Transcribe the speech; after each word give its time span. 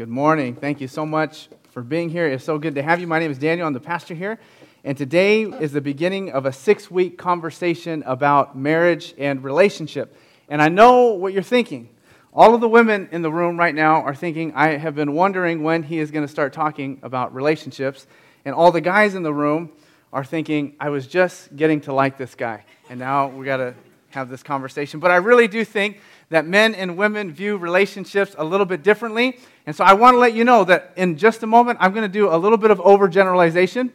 Good 0.00 0.08
morning. 0.08 0.54
Thank 0.54 0.80
you 0.80 0.88
so 0.88 1.04
much 1.04 1.50
for 1.72 1.82
being 1.82 2.08
here. 2.08 2.26
It's 2.26 2.42
so 2.42 2.56
good 2.58 2.74
to 2.76 2.82
have 2.82 3.00
you. 3.00 3.06
My 3.06 3.18
name 3.18 3.30
is 3.30 3.36
Daniel. 3.36 3.66
I'm 3.66 3.74
the 3.74 3.80
pastor 3.80 4.14
here. 4.14 4.40
And 4.82 4.96
today 4.96 5.42
is 5.42 5.72
the 5.72 5.82
beginning 5.82 6.32
of 6.32 6.46
a 6.46 6.54
six 6.54 6.90
week 6.90 7.18
conversation 7.18 8.02
about 8.06 8.56
marriage 8.56 9.12
and 9.18 9.44
relationship. 9.44 10.16
And 10.48 10.62
I 10.62 10.70
know 10.70 11.08
what 11.08 11.34
you're 11.34 11.42
thinking. 11.42 11.90
All 12.32 12.54
of 12.54 12.62
the 12.62 12.68
women 12.68 13.10
in 13.12 13.20
the 13.20 13.30
room 13.30 13.58
right 13.58 13.74
now 13.74 14.00
are 14.00 14.14
thinking, 14.14 14.54
I 14.54 14.78
have 14.78 14.94
been 14.94 15.12
wondering 15.12 15.62
when 15.62 15.82
he 15.82 15.98
is 15.98 16.10
going 16.10 16.24
to 16.24 16.32
start 16.32 16.54
talking 16.54 16.98
about 17.02 17.34
relationships. 17.34 18.06
And 18.46 18.54
all 18.54 18.72
the 18.72 18.80
guys 18.80 19.14
in 19.14 19.22
the 19.22 19.34
room 19.34 19.70
are 20.14 20.24
thinking, 20.24 20.76
I 20.80 20.88
was 20.88 21.06
just 21.06 21.54
getting 21.54 21.82
to 21.82 21.92
like 21.92 22.16
this 22.16 22.34
guy. 22.34 22.64
And 22.88 22.98
now 22.98 23.28
we 23.28 23.44
got 23.44 23.58
to 23.58 23.74
have 24.10 24.28
this 24.28 24.42
conversation. 24.42 25.00
But 25.00 25.10
I 25.10 25.16
really 25.16 25.48
do 25.48 25.64
think 25.64 26.00
that 26.28 26.46
men 26.46 26.74
and 26.74 26.96
women 26.96 27.32
view 27.32 27.56
relationships 27.56 28.34
a 28.38 28.44
little 28.44 28.66
bit 28.66 28.82
differently. 28.82 29.38
And 29.66 29.74
so 29.74 29.84
I 29.84 29.94
want 29.94 30.14
to 30.14 30.18
let 30.18 30.34
you 30.34 30.44
know 30.44 30.64
that 30.64 30.92
in 30.96 31.16
just 31.16 31.42
a 31.42 31.46
moment, 31.46 31.78
I'm 31.80 31.92
going 31.92 32.02
to 32.02 32.12
do 32.12 32.32
a 32.32 32.36
little 32.36 32.58
bit 32.58 32.70
of 32.70 32.78
overgeneralization. 32.78 33.90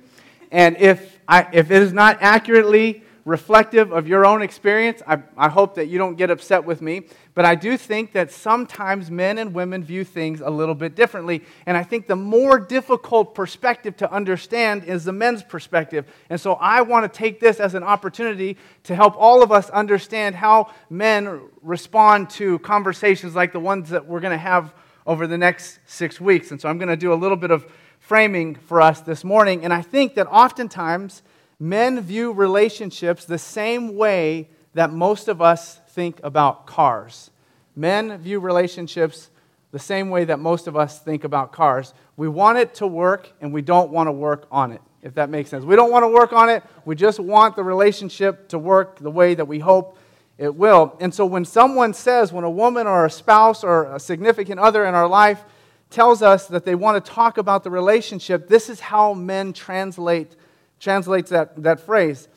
And 0.52 0.78
if, 0.78 1.20
I, 1.28 1.48
if 1.54 1.72
it 1.72 1.82
is 1.82 1.94
not 1.94 2.18
accurately 2.22 3.04
reflective 3.26 3.92
of 3.92 4.08
your 4.08 4.24
own 4.24 4.44
experience, 4.44 5.02
I, 5.08 5.18
I 5.36 5.50
hope 5.50 5.76
that 5.76 5.88
you 5.88 5.98
don't 5.98 6.16
get 6.16 6.30
upset 6.30 6.64
with 6.64 6.80
me. 6.80 7.08
But 7.34 7.44
I 7.44 7.56
do 7.56 7.76
think 7.76 8.14
that 8.14 8.32
sometimes 8.32 9.10
men 9.10 9.40
and 9.40 9.52
women 9.52 9.84
view 9.84 10.04
things 10.04 10.42
a 10.42 10.50
little 10.50 10.76
bit 10.76 10.96
differently. 10.96 11.44
And 11.66 11.76
I 11.76 11.82
think 11.82 12.06
the 12.06 12.16
more 12.16 12.60
difficult 12.60 13.34
perspective 13.34 13.98
to 13.98 14.12
understand 14.12 14.84
is 14.84 15.04
the 15.04 15.12
men's 15.12 15.42
perspective. 15.42 16.06
And 16.30 16.40
so 16.40 16.54
I 16.54 16.84
want 16.84 17.12
to 17.12 17.18
take 17.18 17.40
this 17.40 17.60
as 17.60 17.74
an 17.74 17.84
opportunity 17.84 18.58
to 18.84 18.96
help 18.96 19.16
all 19.18 19.42
of 19.42 19.52
us 19.52 19.72
understand 19.72 20.36
how 20.36 20.72
men 20.92 21.42
respond 21.64 22.30
to 22.32 22.60
conversations 22.60 23.36
like 23.36 23.52
the 23.52 23.60
ones 23.60 23.90
that 23.90 24.06
we're 24.06 24.22
going 24.22 24.32
to 24.32 24.38
have 24.38 24.72
over 25.08 25.26
the 25.26 25.38
next 25.38 25.80
six 25.88 26.22
weeks. 26.22 26.52
And 26.52 26.62
so 26.62 26.70
I'm 26.70 26.78
going 26.78 26.90
to 26.90 26.96
do 26.96 27.12
a 27.12 27.16
little 27.16 27.38
bit 27.38 27.50
of 27.50 27.66
framing 28.00 28.54
for 28.54 28.82
us 28.82 29.02
this 29.02 29.24
morning. 29.24 29.64
And 29.64 29.74
I 29.74 29.82
think 29.82 30.14
that 30.14 30.28
oftentimes 30.28 31.24
men 31.60 32.02
view 32.02 32.32
relationships 32.32 33.26
the 33.26 33.38
same 33.38 33.96
way 33.96 34.50
that 34.74 34.92
most 34.92 35.28
of 35.28 35.42
us 35.42 35.80
think 35.90 36.20
about 36.24 36.68
cars. 36.68 37.32
Men 37.76 38.18
view 38.18 38.40
relationships 38.40 39.30
the 39.72 39.80
same 39.80 40.10
way 40.10 40.24
that 40.26 40.40
most 40.40 40.68
of 40.68 40.78
us 40.78 41.00
think 41.00 41.24
about 41.24 41.52
cars. 41.52 41.94
We 42.16 42.30
want 42.30 42.58
it 42.58 42.76
to 42.76 42.88
work 42.88 43.32
and 43.42 43.52
we 43.52 43.62
don't 43.62 43.92
want 43.92 44.08
to 44.08 44.12
work 44.12 44.48
on 44.50 44.72
it, 44.72 44.82
if 45.02 45.16
that 45.16 45.30
makes 45.30 45.50
sense. 45.50 45.66
We 45.66 45.76
don't 45.76 45.92
want 45.92 46.04
to 46.04 46.08
work 46.08 46.32
on 46.32 46.50
it, 46.50 46.64
we 46.86 46.96
just 46.96 47.20
want 47.20 47.56
the 47.56 47.64
relationship 47.64 48.48
to 48.50 48.60
work 48.60 49.00
the 49.00 49.12
way 49.12 49.36
that 49.36 49.46
we 49.46 49.60
hope 49.60 49.98
it 50.38 50.54
will. 50.54 50.96
And 51.00 51.14
so 51.14 51.26
when 51.26 51.46
someone 51.46 51.94
says, 51.94 52.34
when 52.34 52.44
a 52.44 52.50
woman 52.50 52.88
or 52.88 53.06
a 53.06 53.10
spouse 53.10 53.64
or 53.64 53.94
a 53.96 54.00
significant 54.00 54.60
other 54.60 54.86
in 54.86 54.94
our 54.94 55.08
life 55.08 55.44
tells 55.90 56.22
us 56.22 56.48
that 56.48 56.66
they 56.66 56.76
want 56.76 57.04
to 57.04 57.12
talk 57.12 57.38
about 57.38 57.64
the 57.64 57.72
relationship, 57.72 58.48
this 58.48 58.70
is 58.70 58.80
how 58.80 59.14
men 59.14 59.54
translate 59.54 60.36
translates 60.80 61.30
that, 61.30 61.62
that 61.64 61.80
phrase 61.80 62.28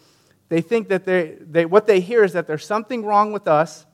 they 0.49 0.63
think 0.63 0.89
that 0.89 1.05
they, 1.05 1.37
they, 1.41 1.67
what 1.67 1.87
they 1.87 2.01
hear 2.01 2.25
is 2.25 2.33
that 2.33 2.47
there's 2.47 2.65
something 2.65 3.05
wrong 3.05 3.33
with 3.33 3.47
us 3.47 3.85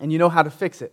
and 0.00 0.12
you 0.12 0.18
know 0.18 0.28
how 0.28 0.42
to 0.42 0.50
fix 0.50 0.82
it. 0.82 0.92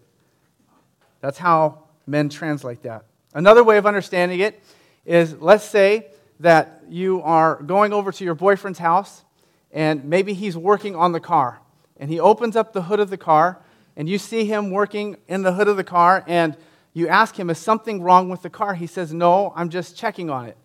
That's 1.20 1.38
how 1.38 1.86
men 2.06 2.30
translate 2.30 2.84
that. 2.84 3.06
Another 3.34 3.64
way 3.64 3.78
of 3.78 3.86
understanding 3.86 4.40
it 4.40 4.64
is 5.06 5.34
let's 5.42 5.64
say 5.64 6.08
that 6.40 6.84
you 6.90 7.22
are 7.22 7.62
going 7.64 7.94
over 7.94 8.12
to 8.12 8.24
your 8.24 8.36
boyfriend's 8.36 8.80
house 8.80 9.24
and 9.72 10.06
maybe 10.06 10.34
he's 10.34 10.56
working 10.56 10.96
on 10.96 11.12
the 11.12 11.20
car 11.20 11.60
and 11.98 12.10
he 12.10 12.20
opens 12.20 12.56
up 12.56 12.74
the 12.74 12.84
hood 12.84 13.00
of 13.00 13.10
the 13.10 13.18
car 13.18 13.60
and 13.96 14.08
you 14.08 14.18
see 14.18 14.46
him 14.46 14.70
working 14.70 15.18
in 15.28 15.42
the 15.42 15.54
hood 15.54 15.68
of 15.68 15.78
the 15.78 15.84
car 15.84 16.24
and 16.28 16.56
you 16.94 17.08
ask 17.08 17.36
him, 17.40 17.50
Is 17.50 17.58
something 17.58 18.02
wrong 18.04 18.30
with 18.30 18.44
the 18.44 18.50
car? 18.50 18.76
He 18.76 18.86
says, 18.86 19.12
No, 19.14 19.52
I'm 19.56 19.70
just 19.70 19.98
checking 19.98 20.30
on 20.30 20.46
it. 20.46 20.58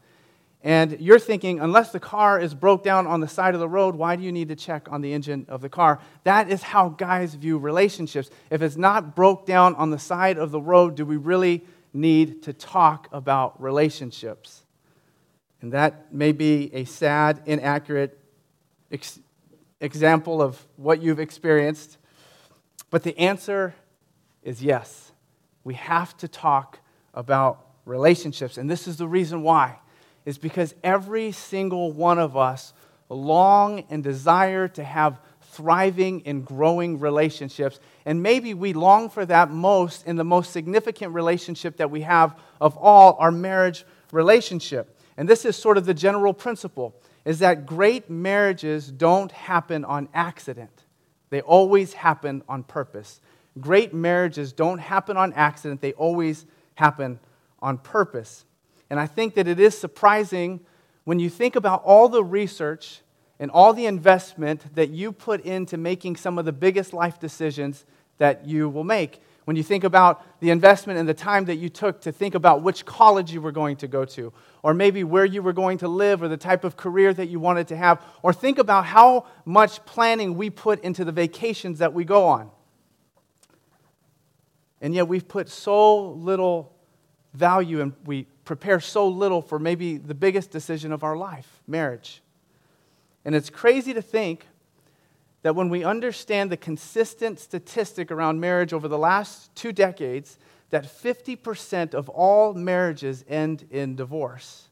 And 0.62 0.98
you're 1.00 1.20
thinking, 1.20 1.60
unless 1.60 1.92
the 1.92 2.00
car 2.00 2.40
is 2.40 2.52
broke 2.52 2.82
down 2.82 3.06
on 3.06 3.20
the 3.20 3.28
side 3.28 3.54
of 3.54 3.60
the 3.60 3.68
road, 3.68 3.94
why 3.94 4.16
do 4.16 4.24
you 4.24 4.32
need 4.32 4.48
to 4.48 4.56
check 4.56 4.90
on 4.90 5.02
the 5.02 5.12
engine 5.12 5.46
of 5.48 5.60
the 5.60 5.68
car? 5.68 6.00
That 6.24 6.50
is 6.50 6.62
how 6.62 6.88
guys 6.88 7.34
view 7.34 7.58
relationships. 7.58 8.28
If 8.50 8.60
it's 8.60 8.76
not 8.76 9.14
broke 9.14 9.46
down 9.46 9.76
on 9.76 9.90
the 9.90 9.98
side 9.98 10.36
of 10.36 10.50
the 10.50 10.60
road, 10.60 10.96
do 10.96 11.06
we 11.06 11.16
really 11.16 11.64
need 11.92 12.42
to 12.42 12.52
talk 12.52 13.08
about 13.12 13.60
relationships? 13.62 14.64
And 15.60 15.72
that 15.72 16.12
may 16.12 16.32
be 16.32 16.74
a 16.74 16.84
sad, 16.84 17.40
inaccurate 17.46 18.18
ex- 18.90 19.20
example 19.80 20.42
of 20.42 20.66
what 20.76 21.00
you've 21.00 21.20
experienced. 21.20 21.98
But 22.90 23.04
the 23.04 23.16
answer 23.16 23.74
is 24.42 24.62
yes. 24.62 25.12
We 25.62 25.74
have 25.74 26.16
to 26.18 26.26
talk 26.26 26.80
about 27.14 27.64
relationships. 27.84 28.58
And 28.58 28.68
this 28.68 28.88
is 28.88 28.96
the 28.96 29.08
reason 29.08 29.42
why 29.42 29.78
is 30.28 30.36
because 30.36 30.74
every 30.84 31.32
single 31.32 31.90
one 31.90 32.18
of 32.18 32.36
us 32.36 32.74
long 33.08 33.82
and 33.88 34.04
desire 34.04 34.68
to 34.68 34.84
have 34.84 35.18
thriving 35.40 36.22
and 36.26 36.44
growing 36.44 36.98
relationships. 36.98 37.80
And 38.04 38.22
maybe 38.22 38.52
we 38.52 38.74
long 38.74 39.08
for 39.08 39.24
that 39.24 39.50
most 39.50 40.06
in 40.06 40.16
the 40.16 40.24
most 40.24 40.52
significant 40.52 41.14
relationship 41.14 41.78
that 41.78 41.90
we 41.90 42.02
have 42.02 42.38
of 42.60 42.76
all, 42.76 43.16
our 43.18 43.32
marriage 43.32 43.86
relationship. 44.12 45.00
And 45.16 45.26
this 45.26 45.46
is 45.46 45.56
sort 45.56 45.78
of 45.78 45.86
the 45.86 45.94
general 45.94 46.34
principle 46.34 46.94
is 47.24 47.38
that 47.38 47.64
great 47.64 48.10
marriages 48.10 48.86
don't 48.88 49.32
happen 49.32 49.82
on 49.82 50.10
accident. 50.12 50.84
They 51.30 51.40
always 51.40 51.94
happen 51.94 52.42
on 52.46 52.64
purpose. 52.64 53.22
Great 53.58 53.94
marriages 53.94 54.52
don't 54.52 54.78
happen 54.78 55.16
on 55.16 55.32
accident. 55.32 55.80
They 55.80 55.94
always 55.94 56.44
happen 56.74 57.18
on 57.62 57.78
purpose. 57.78 58.44
And 58.90 58.98
I 58.98 59.06
think 59.06 59.34
that 59.34 59.46
it 59.46 59.60
is 59.60 59.76
surprising 59.76 60.60
when 61.04 61.18
you 61.18 61.30
think 61.30 61.56
about 61.56 61.82
all 61.84 62.08
the 62.08 62.24
research 62.24 63.02
and 63.38 63.50
all 63.50 63.72
the 63.72 63.86
investment 63.86 64.74
that 64.74 64.90
you 64.90 65.12
put 65.12 65.44
into 65.44 65.76
making 65.76 66.16
some 66.16 66.38
of 66.38 66.44
the 66.44 66.52
biggest 66.52 66.92
life 66.92 67.18
decisions 67.18 67.84
that 68.18 68.46
you 68.46 68.68
will 68.68 68.84
make. 68.84 69.22
When 69.44 69.56
you 69.56 69.62
think 69.62 69.84
about 69.84 70.40
the 70.40 70.50
investment 70.50 70.98
and 70.98 71.08
the 71.08 71.14
time 71.14 71.46
that 71.46 71.56
you 71.56 71.70
took 71.70 72.02
to 72.02 72.12
think 72.12 72.34
about 72.34 72.62
which 72.62 72.84
college 72.84 73.32
you 73.32 73.40
were 73.40 73.52
going 73.52 73.76
to 73.76 73.88
go 73.88 74.04
to, 74.04 74.32
or 74.62 74.74
maybe 74.74 75.04
where 75.04 75.24
you 75.24 75.40
were 75.40 75.54
going 75.54 75.78
to 75.78 75.88
live, 75.88 76.22
or 76.22 76.28
the 76.28 76.36
type 76.36 76.64
of 76.64 76.76
career 76.76 77.14
that 77.14 77.28
you 77.28 77.40
wanted 77.40 77.68
to 77.68 77.76
have, 77.76 78.02
or 78.22 78.34
think 78.34 78.58
about 78.58 78.84
how 78.84 79.24
much 79.46 79.82
planning 79.86 80.34
we 80.36 80.50
put 80.50 80.82
into 80.82 81.02
the 81.04 81.12
vacations 81.12 81.78
that 81.78 81.94
we 81.94 82.04
go 82.04 82.26
on. 82.26 82.50
And 84.82 84.94
yet 84.94 85.08
we've 85.08 85.26
put 85.26 85.48
so 85.48 86.10
little 86.10 86.74
value 87.38 87.80
and 87.80 87.92
we 88.04 88.24
prepare 88.44 88.80
so 88.80 89.08
little 89.08 89.40
for 89.40 89.58
maybe 89.58 89.96
the 89.96 90.14
biggest 90.14 90.50
decision 90.50 90.92
of 90.92 91.04
our 91.04 91.16
life 91.16 91.62
marriage. 91.66 92.22
And 93.24 93.34
it's 93.34 93.50
crazy 93.50 93.94
to 93.94 94.02
think 94.02 94.46
that 95.42 95.54
when 95.54 95.68
we 95.68 95.84
understand 95.84 96.50
the 96.50 96.56
consistent 96.56 97.38
statistic 97.38 98.10
around 98.10 98.40
marriage 98.40 98.72
over 98.72 98.88
the 98.88 98.98
last 98.98 99.54
two 99.54 99.72
decades, 99.72 100.38
that 100.70 100.84
50% 100.84 101.94
of 101.94 102.08
all 102.08 102.52
marriages 102.54 103.24
end 103.28 103.66
in 103.70 103.94
divorce. 103.94 104.68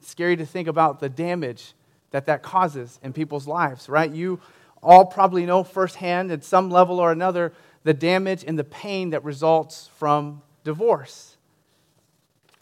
It's 0.00 0.10
scary 0.10 0.36
to 0.36 0.46
think 0.46 0.68
about 0.68 1.00
the 1.00 1.08
damage 1.08 1.74
that 2.10 2.26
that 2.26 2.42
causes 2.42 2.98
in 3.02 3.12
people's 3.12 3.46
lives, 3.46 3.88
right? 3.88 4.10
You 4.10 4.40
all 4.82 5.06
probably 5.06 5.46
know 5.46 5.64
firsthand 5.64 6.30
at 6.30 6.44
some 6.44 6.70
level 6.70 6.98
or 6.98 7.12
another 7.12 7.52
the 7.84 7.94
damage 7.94 8.44
and 8.46 8.58
the 8.58 8.64
pain 8.64 9.10
that 9.10 9.24
results 9.24 9.88
from 9.96 10.42
divorce. 10.68 11.38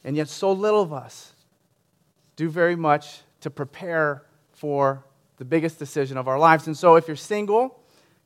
And 0.05 0.17
yet, 0.17 0.29
so 0.29 0.53
little 0.53 0.81
of 0.81 0.93
us 0.93 1.33
do 2.37 2.49
very 2.49 2.77
much 2.77 3.23
to 3.41 3.51
prepare 3.51 4.23
for 4.53 5.05
the 5.39 5.45
biggest 5.45 5.81
decision 5.81 6.17
of 6.17 6.29
our 6.29 6.39
lives. 6.39 6.69
And 6.69 6.77
so, 6.77 6.95
if 6.95 7.09
you're 7.09 7.17
single, 7.17 7.81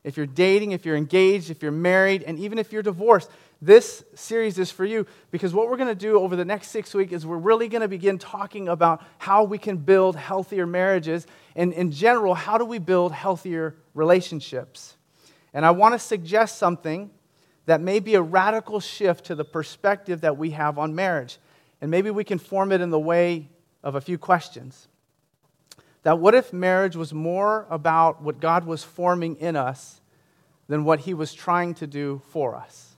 if 0.04 0.18
you're 0.18 0.26
dating, 0.26 0.72
if 0.72 0.84
you're 0.84 0.96
engaged, 0.96 1.50
if 1.50 1.62
you're 1.62 1.72
married, 1.72 2.22
and 2.24 2.38
even 2.38 2.58
if 2.58 2.72
you're 2.72 2.82
divorced, 2.82 3.30
this 3.62 4.04
series 4.14 4.58
is 4.58 4.70
for 4.70 4.84
you 4.84 5.06
because 5.30 5.54
what 5.54 5.70
we're 5.70 5.78
going 5.78 5.88
to 5.88 5.94
do 5.94 6.20
over 6.20 6.36
the 6.36 6.44
next 6.44 6.68
six 6.68 6.92
weeks 6.92 7.12
is 7.12 7.26
we're 7.26 7.38
really 7.38 7.68
going 7.68 7.82
to 7.82 7.88
begin 7.88 8.18
talking 8.18 8.68
about 8.68 9.02
how 9.16 9.44
we 9.44 9.56
can 9.56 9.78
build 9.78 10.14
healthier 10.14 10.66
marriages 10.66 11.26
and, 11.56 11.72
in 11.72 11.90
general, 11.90 12.34
how 12.34 12.58
do 12.58 12.66
we 12.66 12.78
build 12.78 13.12
healthier 13.12 13.76
relationships. 13.94 14.98
And 15.54 15.64
I 15.64 15.70
want 15.70 15.94
to 15.94 15.98
suggest 15.98 16.58
something 16.58 17.10
that 17.70 17.80
may 17.80 18.00
be 18.00 18.16
a 18.16 18.20
radical 18.20 18.80
shift 18.80 19.26
to 19.26 19.36
the 19.36 19.44
perspective 19.44 20.22
that 20.22 20.36
we 20.36 20.50
have 20.50 20.76
on 20.76 20.92
marriage. 20.92 21.38
And 21.80 21.88
maybe 21.88 22.10
we 22.10 22.24
can 22.24 22.40
form 22.40 22.72
it 22.72 22.80
in 22.80 22.90
the 22.90 22.98
way 22.98 23.48
of 23.84 23.94
a 23.94 24.00
few 24.00 24.18
questions. 24.18 24.88
That 26.02 26.18
what 26.18 26.34
if 26.34 26.52
marriage 26.52 26.96
was 26.96 27.14
more 27.14 27.68
about 27.70 28.22
what 28.22 28.40
God 28.40 28.66
was 28.66 28.82
forming 28.82 29.36
in 29.36 29.54
us 29.54 30.00
than 30.66 30.82
what 30.82 30.98
He 30.98 31.14
was 31.14 31.32
trying 31.32 31.74
to 31.74 31.86
do 31.86 32.22
for 32.30 32.56
us? 32.56 32.96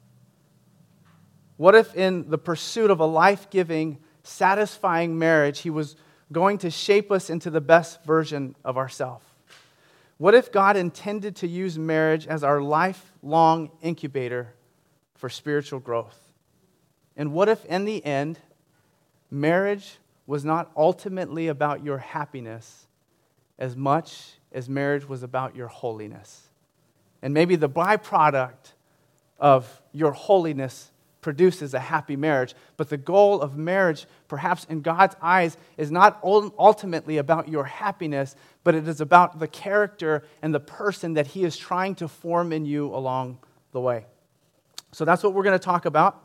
What 1.58 1.74
if, 1.74 1.94
in 1.94 2.30
the 2.30 2.38
pursuit 2.38 2.90
of 2.90 2.98
a 2.98 3.04
life 3.04 3.50
giving, 3.50 3.98
satisfying 4.22 5.18
marriage, 5.18 5.58
He 5.58 5.68
was 5.68 5.96
going 6.32 6.56
to 6.56 6.70
shape 6.70 7.12
us 7.12 7.28
into 7.28 7.50
the 7.50 7.60
best 7.60 8.02
version 8.04 8.56
of 8.64 8.78
ourselves? 8.78 9.26
What 10.16 10.34
if 10.34 10.50
God 10.50 10.78
intended 10.78 11.36
to 11.36 11.46
use 11.46 11.78
marriage 11.78 12.26
as 12.26 12.42
our 12.42 12.62
lifelong 12.62 13.70
incubator 13.82 14.54
for 15.22 15.28
spiritual 15.28 15.78
growth? 15.78 16.18
And 17.16 17.32
what 17.32 17.48
if, 17.48 17.64
in 17.66 17.84
the 17.84 18.04
end, 18.04 18.40
marriage 19.30 19.98
was 20.26 20.44
not 20.44 20.72
ultimately 20.76 21.46
about 21.46 21.84
your 21.84 21.98
happiness 21.98 22.88
as 23.56 23.76
much 23.76 24.32
as 24.50 24.68
marriage 24.68 25.08
was 25.08 25.22
about 25.22 25.54
your 25.54 25.68
holiness? 25.68 26.48
And 27.22 27.32
maybe 27.32 27.54
the 27.54 27.68
byproduct 27.68 28.72
of 29.38 29.80
your 29.92 30.10
holiness 30.10 30.90
produces 31.20 31.72
a 31.72 31.78
happy 31.78 32.16
marriage. 32.16 32.56
But 32.76 32.88
the 32.88 32.96
goal 32.96 33.40
of 33.42 33.56
marriage, 33.56 34.06
perhaps 34.26 34.64
in 34.64 34.80
God's 34.80 35.14
eyes, 35.22 35.56
is 35.76 35.92
not 35.92 36.18
ultimately 36.24 37.18
about 37.18 37.48
your 37.48 37.62
happiness, 37.62 38.34
but 38.64 38.74
it 38.74 38.88
is 38.88 39.00
about 39.00 39.38
the 39.38 39.46
character 39.46 40.24
and 40.42 40.52
the 40.52 40.58
person 40.58 41.14
that 41.14 41.28
He 41.28 41.44
is 41.44 41.56
trying 41.56 41.94
to 41.94 42.08
form 42.08 42.52
in 42.52 42.66
you 42.66 42.92
along 42.92 43.38
the 43.70 43.80
way. 43.80 44.06
So 44.94 45.06
that's 45.06 45.22
what 45.22 45.32
we're 45.32 45.42
going 45.42 45.58
to 45.58 45.64
talk 45.64 45.86
about. 45.86 46.22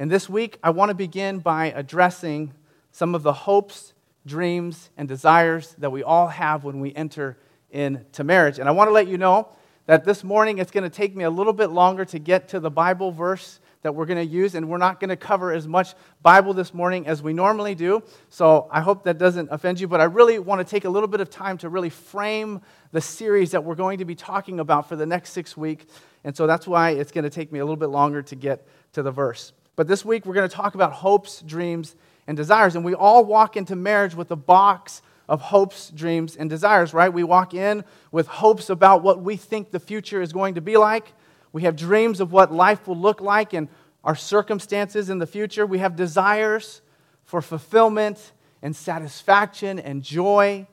And 0.00 0.10
this 0.10 0.28
week, 0.28 0.58
I 0.64 0.70
want 0.70 0.88
to 0.88 0.94
begin 0.94 1.38
by 1.38 1.66
addressing 1.66 2.52
some 2.90 3.14
of 3.14 3.22
the 3.22 3.32
hopes, 3.32 3.94
dreams, 4.26 4.90
and 4.96 5.06
desires 5.06 5.76
that 5.78 5.90
we 5.90 6.02
all 6.02 6.26
have 6.26 6.64
when 6.64 6.80
we 6.80 6.92
enter 6.94 7.36
into 7.70 8.24
marriage. 8.24 8.58
And 8.58 8.68
I 8.68 8.72
want 8.72 8.88
to 8.88 8.92
let 8.92 9.06
you 9.06 9.16
know 9.16 9.50
that 9.86 10.04
this 10.04 10.24
morning 10.24 10.58
it's 10.58 10.72
going 10.72 10.82
to 10.82 10.90
take 10.90 11.14
me 11.14 11.22
a 11.22 11.30
little 11.30 11.52
bit 11.52 11.68
longer 11.68 12.04
to 12.06 12.18
get 12.18 12.48
to 12.48 12.58
the 12.58 12.70
Bible 12.70 13.12
verse 13.12 13.60
that 13.82 13.94
we're 13.94 14.06
going 14.06 14.18
to 14.18 14.32
use, 14.32 14.54
and 14.54 14.68
we're 14.68 14.78
not 14.78 15.00
going 15.00 15.08
to 15.08 15.16
cover 15.16 15.52
as 15.52 15.66
much 15.66 15.94
Bible 16.22 16.52
this 16.52 16.74
morning 16.74 17.06
as 17.06 17.22
we 17.22 17.32
normally 17.32 17.74
do. 17.74 18.02
So 18.28 18.68
I 18.70 18.80
hope 18.80 19.04
that 19.04 19.18
doesn't 19.18 19.48
offend 19.50 19.80
you, 19.80 19.88
but 19.88 20.00
I 20.00 20.04
really 20.04 20.38
want 20.38 20.66
to 20.66 20.70
take 20.70 20.84
a 20.84 20.90
little 20.90 21.08
bit 21.08 21.20
of 21.20 21.30
time 21.30 21.56
to 21.58 21.68
really 21.68 21.90
frame 21.90 22.60
the 22.92 23.00
series 23.00 23.52
that 23.52 23.64
we're 23.64 23.74
going 23.74 23.98
to 23.98 24.04
be 24.04 24.14
talking 24.14 24.60
about 24.60 24.88
for 24.88 24.96
the 24.96 25.06
next 25.06 25.30
six 25.30 25.56
weeks. 25.56 25.86
And 26.24 26.36
so 26.36 26.46
that's 26.46 26.66
why 26.66 26.90
it's 26.90 27.12
going 27.12 27.24
to 27.24 27.30
take 27.30 27.50
me 27.52 27.58
a 27.60 27.64
little 27.64 27.76
bit 27.76 27.88
longer 27.88 28.22
to 28.22 28.36
get 28.36 28.66
to 28.92 29.02
the 29.02 29.10
verse. 29.10 29.52
But 29.76 29.88
this 29.88 30.04
week 30.04 30.26
we're 30.26 30.34
going 30.34 30.48
to 30.48 30.54
talk 30.54 30.74
about 30.74 30.92
hopes, 30.92 31.40
dreams, 31.40 31.96
and 32.26 32.36
desires. 32.36 32.76
And 32.76 32.84
we 32.84 32.94
all 32.94 33.24
walk 33.24 33.56
into 33.56 33.74
marriage 33.74 34.14
with 34.14 34.30
a 34.30 34.36
box 34.36 35.00
of 35.28 35.40
hopes, 35.40 35.90
dreams, 35.90 36.36
and 36.36 36.50
desires, 36.50 36.92
right? 36.92 37.10
We 37.10 37.22
walk 37.22 37.54
in 37.54 37.84
with 38.10 38.26
hopes 38.26 38.68
about 38.68 39.02
what 39.02 39.22
we 39.22 39.36
think 39.36 39.70
the 39.70 39.80
future 39.80 40.20
is 40.20 40.32
going 40.32 40.56
to 40.56 40.60
be 40.60 40.76
like. 40.76 41.14
We 41.52 41.62
have 41.62 41.76
dreams 41.76 42.20
of 42.20 42.32
what 42.32 42.52
life 42.52 42.86
will 42.86 42.96
look 42.96 43.20
like 43.20 43.52
and 43.52 43.68
our 44.04 44.14
circumstances 44.14 45.10
in 45.10 45.18
the 45.18 45.26
future. 45.26 45.66
We 45.66 45.78
have 45.78 45.96
desires 45.96 46.80
for 47.24 47.42
fulfillment 47.42 48.32
and 48.62 48.74
satisfaction 48.74 49.78
and 49.78 50.02
joy 50.02 50.66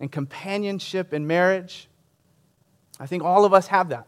and 0.00 0.10
companionship 0.10 1.12
in 1.12 1.26
marriage. 1.26 1.88
I 2.98 3.06
think 3.06 3.22
all 3.22 3.44
of 3.44 3.52
us 3.52 3.68
have 3.68 3.88
that. 3.90 4.06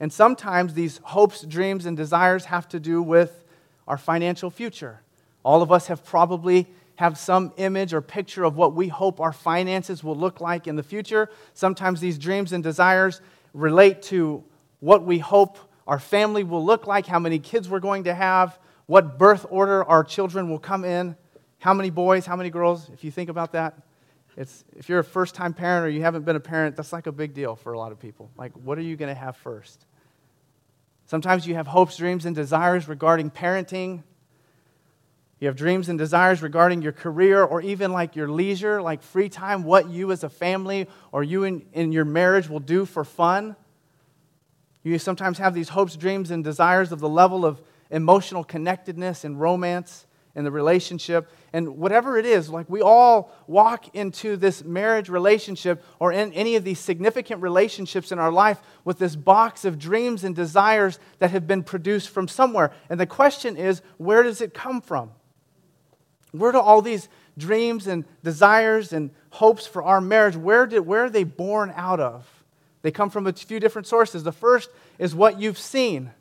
And 0.00 0.12
sometimes 0.12 0.74
these 0.74 1.00
hopes, 1.02 1.42
dreams, 1.42 1.86
and 1.86 1.96
desires 1.96 2.46
have 2.46 2.68
to 2.68 2.80
do 2.80 3.02
with 3.02 3.44
our 3.86 3.98
financial 3.98 4.50
future. 4.50 5.00
All 5.44 5.62
of 5.62 5.72
us 5.72 5.88
have 5.88 6.04
probably 6.04 6.66
have 6.96 7.16
some 7.18 7.52
image 7.56 7.94
or 7.94 8.00
picture 8.00 8.44
of 8.44 8.56
what 8.56 8.74
we 8.74 8.88
hope 8.88 9.20
our 9.20 9.32
finances 9.32 10.02
will 10.02 10.16
look 10.16 10.40
like 10.40 10.66
in 10.66 10.76
the 10.76 10.82
future. 10.82 11.30
Sometimes 11.54 12.00
these 12.00 12.18
dreams 12.18 12.52
and 12.52 12.62
desires 12.62 13.20
relate 13.54 14.02
to 14.02 14.44
what 14.80 15.04
we 15.04 15.18
hope 15.18 15.58
our 15.86 15.98
family 15.98 16.44
will 16.44 16.64
look 16.64 16.86
like, 16.86 17.06
how 17.06 17.18
many 17.18 17.38
kids 17.38 17.68
we're 17.68 17.80
going 17.80 18.04
to 18.04 18.14
have, 18.14 18.58
what 18.86 19.18
birth 19.18 19.46
order 19.50 19.84
our 19.84 20.04
children 20.04 20.50
will 20.50 20.58
come 20.58 20.84
in, 20.84 21.16
how 21.58 21.74
many 21.74 21.90
boys, 21.90 22.26
how 22.26 22.36
many 22.36 22.50
girls, 22.50 22.88
if 22.92 23.02
you 23.02 23.10
think 23.10 23.30
about 23.30 23.52
that. 23.52 23.74
It's, 24.36 24.64
if 24.76 24.88
you're 24.88 25.00
a 25.00 25.04
first 25.04 25.34
time 25.34 25.52
parent 25.52 25.84
or 25.84 25.88
you 25.88 26.02
haven't 26.02 26.24
been 26.24 26.36
a 26.36 26.40
parent, 26.40 26.76
that's 26.76 26.92
like 26.92 27.08
a 27.08 27.12
big 27.12 27.34
deal 27.34 27.56
for 27.56 27.72
a 27.72 27.78
lot 27.78 27.90
of 27.90 27.98
people. 27.98 28.30
Like, 28.36 28.52
what 28.52 28.78
are 28.78 28.82
you 28.82 28.94
going 28.94 29.12
to 29.12 29.20
have 29.20 29.36
first? 29.36 29.84
Sometimes 31.06 31.46
you 31.46 31.54
have 31.54 31.66
hopes, 31.66 31.96
dreams, 31.96 32.24
and 32.24 32.36
desires 32.36 32.86
regarding 32.86 33.30
parenting. 33.30 34.04
You 35.40 35.46
have 35.46 35.56
dreams 35.56 35.88
and 35.88 35.98
desires 35.98 36.42
regarding 36.42 36.82
your 36.82 36.92
career 36.92 37.42
or 37.42 37.60
even 37.62 37.92
like 37.92 38.14
your 38.14 38.28
leisure, 38.28 38.82
like 38.82 39.02
free 39.02 39.28
time, 39.28 39.64
what 39.64 39.88
you 39.88 40.12
as 40.12 40.22
a 40.22 40.28
family 40.28 40.86
or 41.10 41.24
you 41.24 41.44
in, 41.44 41.64
in 41.72 41.92
your 41.92 42.04
marriage 42.04 42.48
will 42.48 42.60
do 42.60 42.84
for 42.84 43.04
fun. 43.04 43.56
You 44.82 44.98
sometimes 44.98 45.38
have 45.38 45.54
these 45.54 45.70
hopes, 45.70 45.96
dreams, 45.96 46.30
and 46.30 46.42
desires 46.42 46.92
of 46.92 47.00
the 47.00 47.08
level 47.08 47.44
of 47.44 47.60
emotional 47.90 48.44
connectedness 48.44 49.24
and 49.24 49.40
romance 49.40 50.06
in 50.34 50.44
the 50.44 50.50
relationship. 50.50 51.28
And 51.52 51.78
whatever 51.78 52.16
it 52.16 52.24
is, 52.24 52.48
like 52.48 52.70
we 52.70 52.80
all 52.80 53.32
walk 53.46 53.94
into 53.94 54.36
this 54.36 54.62
marriage 54.62 55.08
relationship 55.08 55.82
or 55.98 56.12
in 56.12 56.32
any 56.32 56.54
of 56.54 56.64
these 56.64 56.78
significant 56.78 57.42
relationships 57.42 58.12
in 58.12 58.18
our 58.18 58.30
life 58.30 58.60
with 58.84 58.98
this 58.98 59.16
box 59.16 59.64
of 59.64 59.78
dreams 59.78 60.22
and 60.22 60.36
desires 60.36 61.00
that 61.18 61.32
have 61.32 61.46
been 61.46 61.64
produced 61.64 62.10
from 62.10 62.28
somewhere. 62.28 62.70
And 62.88 63.00
the 63.00 63.06
question 63.06 63.56
is, 63.56 63.82
where 63.96 64.22
does 64.22 64.40
it 64.40 64.54
come 64.54 64.80
from? 64.80 65.10
Where 66.30 66.52
do 66.52 66.60
all 66.60 66.82
these 66.82 67.08
dreams 67.36 67.86
and 67.86 68.04
desires 68.22 68.92
and 68.92 69.10
hopes 69.30 69.66
for 69.66 69.82
our 69.82 70.00
marriage, 70.00 70.36
where, 70.36 70.66
did, 70.66 70.80
where 70.80 71.04
are 71.04 71.10
they 71.10 71.24
born 71.24 71.72
out 71.74 72.00
of? 72.00 72.37
They 72.82 72.90
come 72.90 73.10
from 73.10 73.26
a 73.26 73.32
few 73.32 73.60
different 73.60 73.86
sources. 73.86 74.22
The 74.22 74.32
first 74.32 74.70
is 74.98 75.14
what 75.14 75.40
you've 75.40 75.58
seen, 75.58 76.12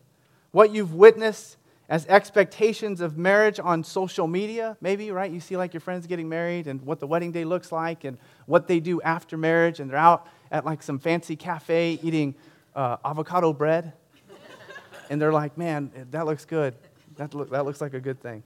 what 0.51 0.71
you've 0.71 0.93
witnessed 0.93 1.57
as 1.89 2.05
expectations 2.07 2.99
of 2.99 3.17
marriage 3.17 3.59
on 3.61 3.83
social 3.83 4.27
media, 4.27 4.75
maybe, 4.81 5.09
right? 5.11 5.31
You 5.31 5.39
see 5.39 5.55
like 5.55 5.73
your 5.73 5.81
friends 5.81 6.05
getting 6.05 6.27
married 6.27 6.67
and 6.67 6.81
what 6.81 6.99
the 6.99 7.07
wedding 7.07 7.31
day 7.31 7.45
looks 7.45 7.71
like 7.71 8.03
and 8.03 8.17
what 8.45 8.67
they 8.67 8.79
do 8.79 9.01
after 9.01 9.37
marriage, 9.37 9.79
and 9.79 9.89
they're 9.89 9.97
out 9.97 10.27
at 10.51 10.65
like 10.65 10.83
some 10.83 10.99
fancy 10.99 11.35
cafe 11.35 11.99
eating 12.03 12.35
uh, 12.75 12.97
avocado 13.05 13.53
bread. 13.53 13.93
and 15.09 15.21
they're 15.21 15.31
like, 15.31 15.57
man, 15.57 15.91
that 16.11 16.25
looks 16.25 16.43
good. 16.43 16.75
That, 17.15 17.33
look, 17.33 17.51
that 17.51 17.65
looks 17.65 17.79
like 17.79 17.93
a 17.93 18.01
good 18.01 18.21
thing. 18.21 18.43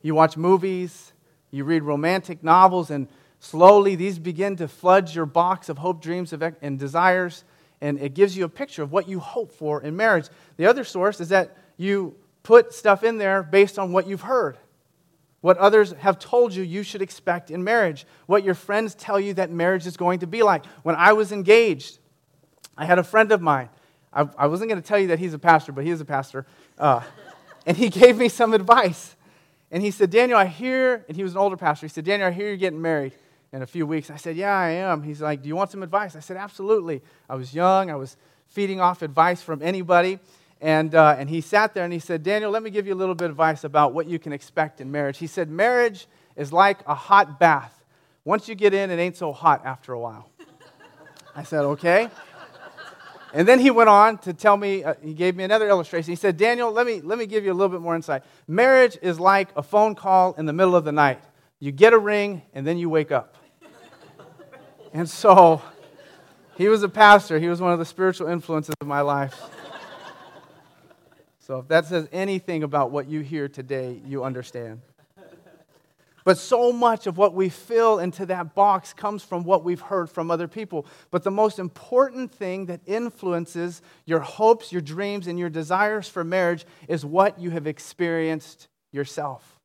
You 0.00 0.14
watch 0.14 0.36
movies, 0.36 1.12
you 1.50 1.64
read 1.64 1.82
romantic 1.82 2.44
novels, 2.44 2.90
and 2.90 3.08
Slowly, 3.40 3.94
these 3.94 4.18
begin 4.18 4.56
to 4.56 4.68
flood 4.68 5.14
your 5.14 5.26
box 5.26 5.68
of 5.68 5.78
hope, 5.78 6.02
dreams, 6.02 6.32
and 6.32 6.78
desires, 6.78 7.44
and 7.80 7.98
it 8.00 8.14
gives 8.14 8.36
you 8.36 8.44
a 8.44 8.48
picture 8.48 8.82
of 8.82 8.90
what 8.90 9.08
you 9.08 9.20
hope 9.20 9.52
for 9.52 9.80
in 9.80 9.96
marriage. 9.96 10.26
The 10.56 10.66
other 10.66 10.82
source 10.82 11.20
is 11.20 11.28
that 11.28 11.56
you 11.76 12.16
put 12.42 12.74
stuff 12.74 13.04
in 13.04 13.18
there 13.18 13.42
based 13.42 13.78
on 13.78 13.92
what 13.92 14.08
you've 14.08 14.22
heard, 14.22 14.58
what 15.40 15.56
others 15.58 15.92
have 15.92 16.18
told 16.18 16.52
you 16.52 16.64
you 16.64 16.82
should 16.82 17.00
expect 17.00 17.50
in 17.50 17.62
marriage, 17.62 18.06
what 18.26 18.42
your 18.42 18.54
friends 18.54 18.96
tell 18.96 19.20
you 19.20 19.34
that 19.34 19.52
marriage 19.52 19.86
is 19.86 19.96
going 19.96 20.18
to 20.20 20.26
be 20.26 20.42
like. 20.42 20.64
When 20.82 20.96
I 20.96 21.12
was 21.12 21.30
engaged, 21.30 21.98
I 22.76 22.86
had 22.86 22.98
a 22.98 23.04
friend 23.04 23.30
of 23.30 23.40
mine. 23.40 23.68
I, 24.12 24.46
wasn't 24.48 24.70
going 24.70 24.82
to 24.82 24.88
tell 24.88 24.98
you 24.98 25.08
that 25.08 25.20
he's 25.20 25.34
a 25.34 25.38
pastor, 25.38 25.70
but 25.70 25.84
he 25.84 25.90
is 25.90 26.00
a 26.00 26.04
pastor. 26.04 26.44
Uh, 26.76 27.02
and 27.66 27.76
he 27.76 27.88
gave 27.88 28.16
me 28.16 28.28
some 28.28 28.52
advice. 28.52 29.14
And 29.70 29.80
he 29.80 29.92
said, 29.92 30.10
Daniel, 30.10 30.38
I 30.38 30.46
hear, 30.46 31.04
and 31.06 31.16
he 31.16 31.22
was 31.22 31.32
an 31.32 31.38
older 31.38 31.56
pastor. 31.56 31.86
He 31.86 31.90
said, 31.90 32.04
Daniel, 32.04 32.28
I 32.28 32.32
hear 32.32 32.48
you're 32.48 32.56
getting 32.56 32.82
married 32.82 33.12
in 33.52 33.62
a 33.62 33.66
few 33.66 33.86
weeks. 33.86 34.10
I 34.10 34.16
said, 34.16 34.36
Yeah, 34.36 34.56
I 34.56 34.70
am. 34.70 35.02
He's 35.02 35.20
like, 35.20 35.42
Do 35.42 35.48
you 35.48 35.56
want 35.56 35.70
some 35.70 35.82
advice? 35.82 36.16
I 36.16 36.20
said, 36.20 36.36
Absolutely. 36.36 37.02
I 37.28 37.34
was 37.34 37.54
young. 37.54 37.90
I 37.90 37.96
was 37.96 38.16
feeding 38.46 38.80
off 38.80 39.02
advice 39.02 39.42
from 39.42 39.62
anybody. 39.62 40.18
And, 40.60 40.94
uh, 40.94 41.16
and 41.18 41.30
he 41.30 41.40
sat 41.40 41.74
there 41.74 41.84
and 41.84 41.92
he 41.92 42.00
said, 42.00 42.22
Daniel, 42.22 42.50
let 42.50 42.62
me 42.62 42.70
give 42.70 42.86
you 42.86 42.94
a 42.94 42.96
little 42.96 43.14
bit 43.14 43.26
of 43.26 43.30
advice 43.32 43.62
about 43.62 43.94
what 43.94 44.06
you 44.06 44.18
can 44.18 44.32
expect 44.32 44.80
in 44.80 44.90
marriage. 44.90 45.18
He 45.18 45.28
said, 45.28 45.48
Marriage 45.48 46.06
is 46.36 46.52
like 46.52 46.78
a 46.86 46.94
hot 46.94 47.38
bath. 47.38 47.84
Once 48.24 48.48
you 48.48 48.54
get 48.54 48.74
in, 48.74 48.90
it 48.90 48.98
ain't 48.98 49.16
so 49.16 49.32
hot 49.32 49.64
after 49.64 49.92
a 49.92 50.00
while. 50.00 50.28
I 51.34 51.44
said, 51.44 51.60
Okay. 51.60 52.10
And 53.34 53.46
then 53.46 53.58
he 53.58 53.70
went 53.70 53.90
on 53.90 54.18
to 54.18 54.32
tell 54.32 54.56
me, 54.56 54.82
uh, 54.82 54.94
he 55.02 55.12
gave 55.12 55.36
me 55.36 55.44
another 55.44 55.68
illustration. 55.68 56.10
He 56.10 56.16
said, 56.16 56.36
Daniel, 56.36 56.72
let 56.72 56.86
me, 56.86 57.02
let 57.02 57.18
me 57.18 57.26
give 57.26 57.44
you 57.44 57.52
a 57.52 57.54
little 57.54 57.68
bit 57.68 57.82
more 57.82 57.94
insight. 57.94 58.22
Marriage 58.46 58.96
is 59.02 59.20
like 59.20 59.50
a 59.54 59.62
phone 59.62 59.94
call 59.94 60.32
in 60.34 60.46
the 60.46 60.52
middle 60.52 60.74
of 60.74 60.84
the 60.84 60.92
night. 60.92 61.20
You 61.60 61.72
get 61.72 61.92
a 61.92 61.98
ring, 61.98 62.42
and 62.54 62.66
then 62.66 62.78
you 62.78 62.88
wake 62.88 63.12
up. 63.12 63.36
And 64.92 65.08
so 65.08 65.62
he 66.56 66.68
was 66.68 66.82
a 66.82 66.88
pastor. 66.88 67.38
He 67.38 67.48
was 67.48 67.60
one 67.60 67.72
of 67.72 67.78
the 67.78 67.84
spiritual 67.84 68.28
influences 68.28 68.74
of 68.80 68.86
my 68.86 69.00
life. 69.00 69.40
So 71.38 71.60
if 71.60 71.68
that 71.68 71.86
says 71.86 72.08
anything 72.12 72.62
about 72.62 72.90
what 72.90 73.08
you 73.08 73.20
hear 73.20 73.48
today, 73.48 74.00
you 74.04 74.22
understand. 74.22 74.82
But 76.24 76.36
so 76.36 76.72
much 76.72 77.06
of 77.06 77.16
what 77.16 77.32
we 77.32 77.48
fill 77.48 78.00
into 78.00 78.26
that 78.26 78.54
box 78.54 78.92
comes 78.92 79.22
from 79.22 79.44
what 79.44 79.64
we've 79.64 79.80
heard 79.80 80.10
from 80.10 80.30
other 80.30 80.46
people. 80.46 80.84
But 81.10 81.22
the 81.24 81.30
most 81.30 81.58
important 81.58 82.30
thing 82.30 82.66
that 82.66 82.80
influences 82.84 83.80
your 84.04 84.20
hopes, 84.20 84.70
your 84.70 84.82
dreams, 84.82 85.26
and 85.26 85.38
your 85.38 85.48
desires 85.48 86.06
for 86.06 86.24
marriage 86.24 86.66
is 86.86 87.02
what 87.02 87.40
you 87.40 87.48
have 87.50 87.66
experienced 87.66 88.68
yourself. 88.92 89.58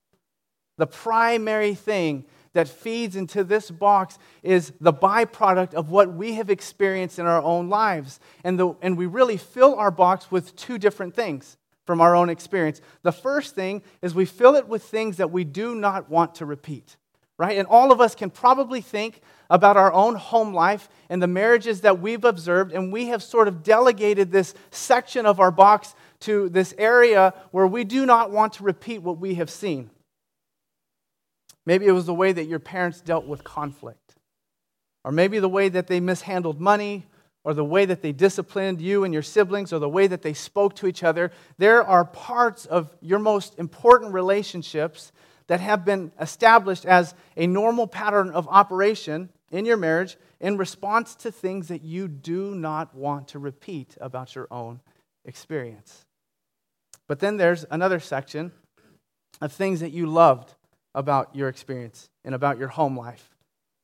The 0.77 0.87
primary 0.87 1.75
thing 1.75 2.23
that 2.53 2.67
feeds 2.67 3.15
into 3.15 3.43
this 3.43 3.69
box 3.69 4.17
is 4.41 4.71
the 4.79 4.93
byproduct 4.93 5.73
of 5.73 5.89
what 5.89 6.13
we 6.13 6.33
have 6.35 6.49
experienced 6.49 7.19
in 7.19 7.25
our 7.25 7.41
own 7.41 7.69
lives. 7.69 8.19
And, 8.43 8.59
the, 8.59 8.73
and 8.81 8.97
we 8.97 9.05
really 9.05 9.37
fill 9.37 9.75
our 9.75 9.91
box 9.91 10.31
with 10.31 10.55
two 10.55 10.77
different 10.77 11.15
things 11.15 11.57
from 11.85 11.99
our 11.99 12.15
own 12.15 12.29
experience. 12.29 12.81
The 13.01 13.11
first 13.11 13.55
thing 13.55 13.83
is 14.01 14.15
we 14.15 14.25
fill 14.25 14.55
it 14.55 14.67
with 14.67 14.83
things 14.83 15.17
that 15.17 15.31
we 15.31 15.43
do 15.43 15.75
not 15.75 16.09
want 16.09 16.35
to 16.35 16.45
repeat, 16.45 16.95
right? 17.37 17.57
And 17.57 17.67
all 17.67 17.91
of 17.91 17.99
us 17.99 18.15
can 18.15 18.29
probably 18.29 18.81
think 18.81 19.19
about 19.49 19.75
our 19.75 19.91
own 19.91 20.15
home 20.15 20.53
life 20.53 20.87
and 21.09 21.21
the 21.21 21.27
marriages 21.27 21.81
that 21.81 21.99
we've 21.99 22.23
observed, 22.23 22.71
and 22.71 22.93
we 22.93 23.07
have 23.07 23.21
sort 23.21 23.47
of 23.47 23.63
delegated 23.63 24.31
this 24.31 24.53
section 24.71 25.25
of 25.25 25.39
our 25.39 25.51
box 25.51 25.93
to 26.21 26.47
this 26.49 26.73
area 26.77 27.33
where 27.51 27.67
we 27.67 27.83
do 27.83 28.05
not 28.05 28.31
want 28.31 28.53
to 28.53 28.63
repeat 28.63 29.01
what 29.01 29.17
we 29.17 29.35
have 29.35 29.49
seen. 29.49 29.89
Maybe 31.65 31.85
it 31.85 31.91
was 31.91 32.05
the 32.05 32.13
way 32.13 32.31
that 32.31 32.45
your 32.45 32.59
parents 32.59 33.01
dealt 33.01 33.25
with 33.25 33.43
conflict, 33.43 34.15
or 35.03 35.11
maybe 35.11 35.39
the 35.39 35.49
way 35.49 35.69
that 35.69 35.87
they 35.87 35.99
mishandled 35.99 36.59
money, 36.59 37.05
or 37.45 37.53
the 37.53 37.63
way 37.63 37.85
that 37.85 38.01
they 38.01 38.11
disciplined 38.11 38.81
you 38.81 39.03
and 39.03 39.13
your 39.13 39.23
siblings, 39.23 39.73
or 39.73 39.79
the 39.79 39.89
way 39.89 40.07
that 40.07 40.21
they 40.21 40.33
spoke 40.33 40.75
to 40.75 40.87
each 40.87 41.03
other. 41.03 41.31
There 41.57 41.83
are 41.83 42.05
parts 42.05 42.65
of 42.65 42.95
your 43.01 43.19
most 43.19 43.59
important 43.59 44.13
relationships 44.13 45.11
that 45.47 45.59
have 45.59 45.83
been 45.83 46.11
established 46.19 46.85
as 46.85 47.13
a 47.35 47.47
normal 47.47 47.85
pattern 47.85 48.29
of 48.29 48.47
operation 48.47 49.29
in 49.51 49.65
your 49.65 49.77
marriage 49.77 50.17
in 50.39 50.57
response 50.57 51.15
to 51.15 51.31
things 51.31 51.67
that 51.67 51.83
you 51.83 52.07
do 52.07 52.55
not 52.55 52.95
want 52.95 53.27
to 53.29 53.39
repeat 53.39 53.97
about 53.99 54.35
your 54.35 54.47
own 54.51 54.79
experience. 55.25 56.05
But 57.07 57.19
then 57.19 57.37
there's 57.37 57.65
another 57.69 57.99
section 57.99 58.51
of 59.41 59.51
things 59.51 59.81
that 59.81 59.91
you 59.91 60.05
loved 60.05 60.55
about 60.95 61.35
your 61.35 61.49
experience 61.49 62.09
and 62.23 62.35
about 62.35 62.57
your 62.57 62.67
home 62.67 62.97
life 62.97 63.32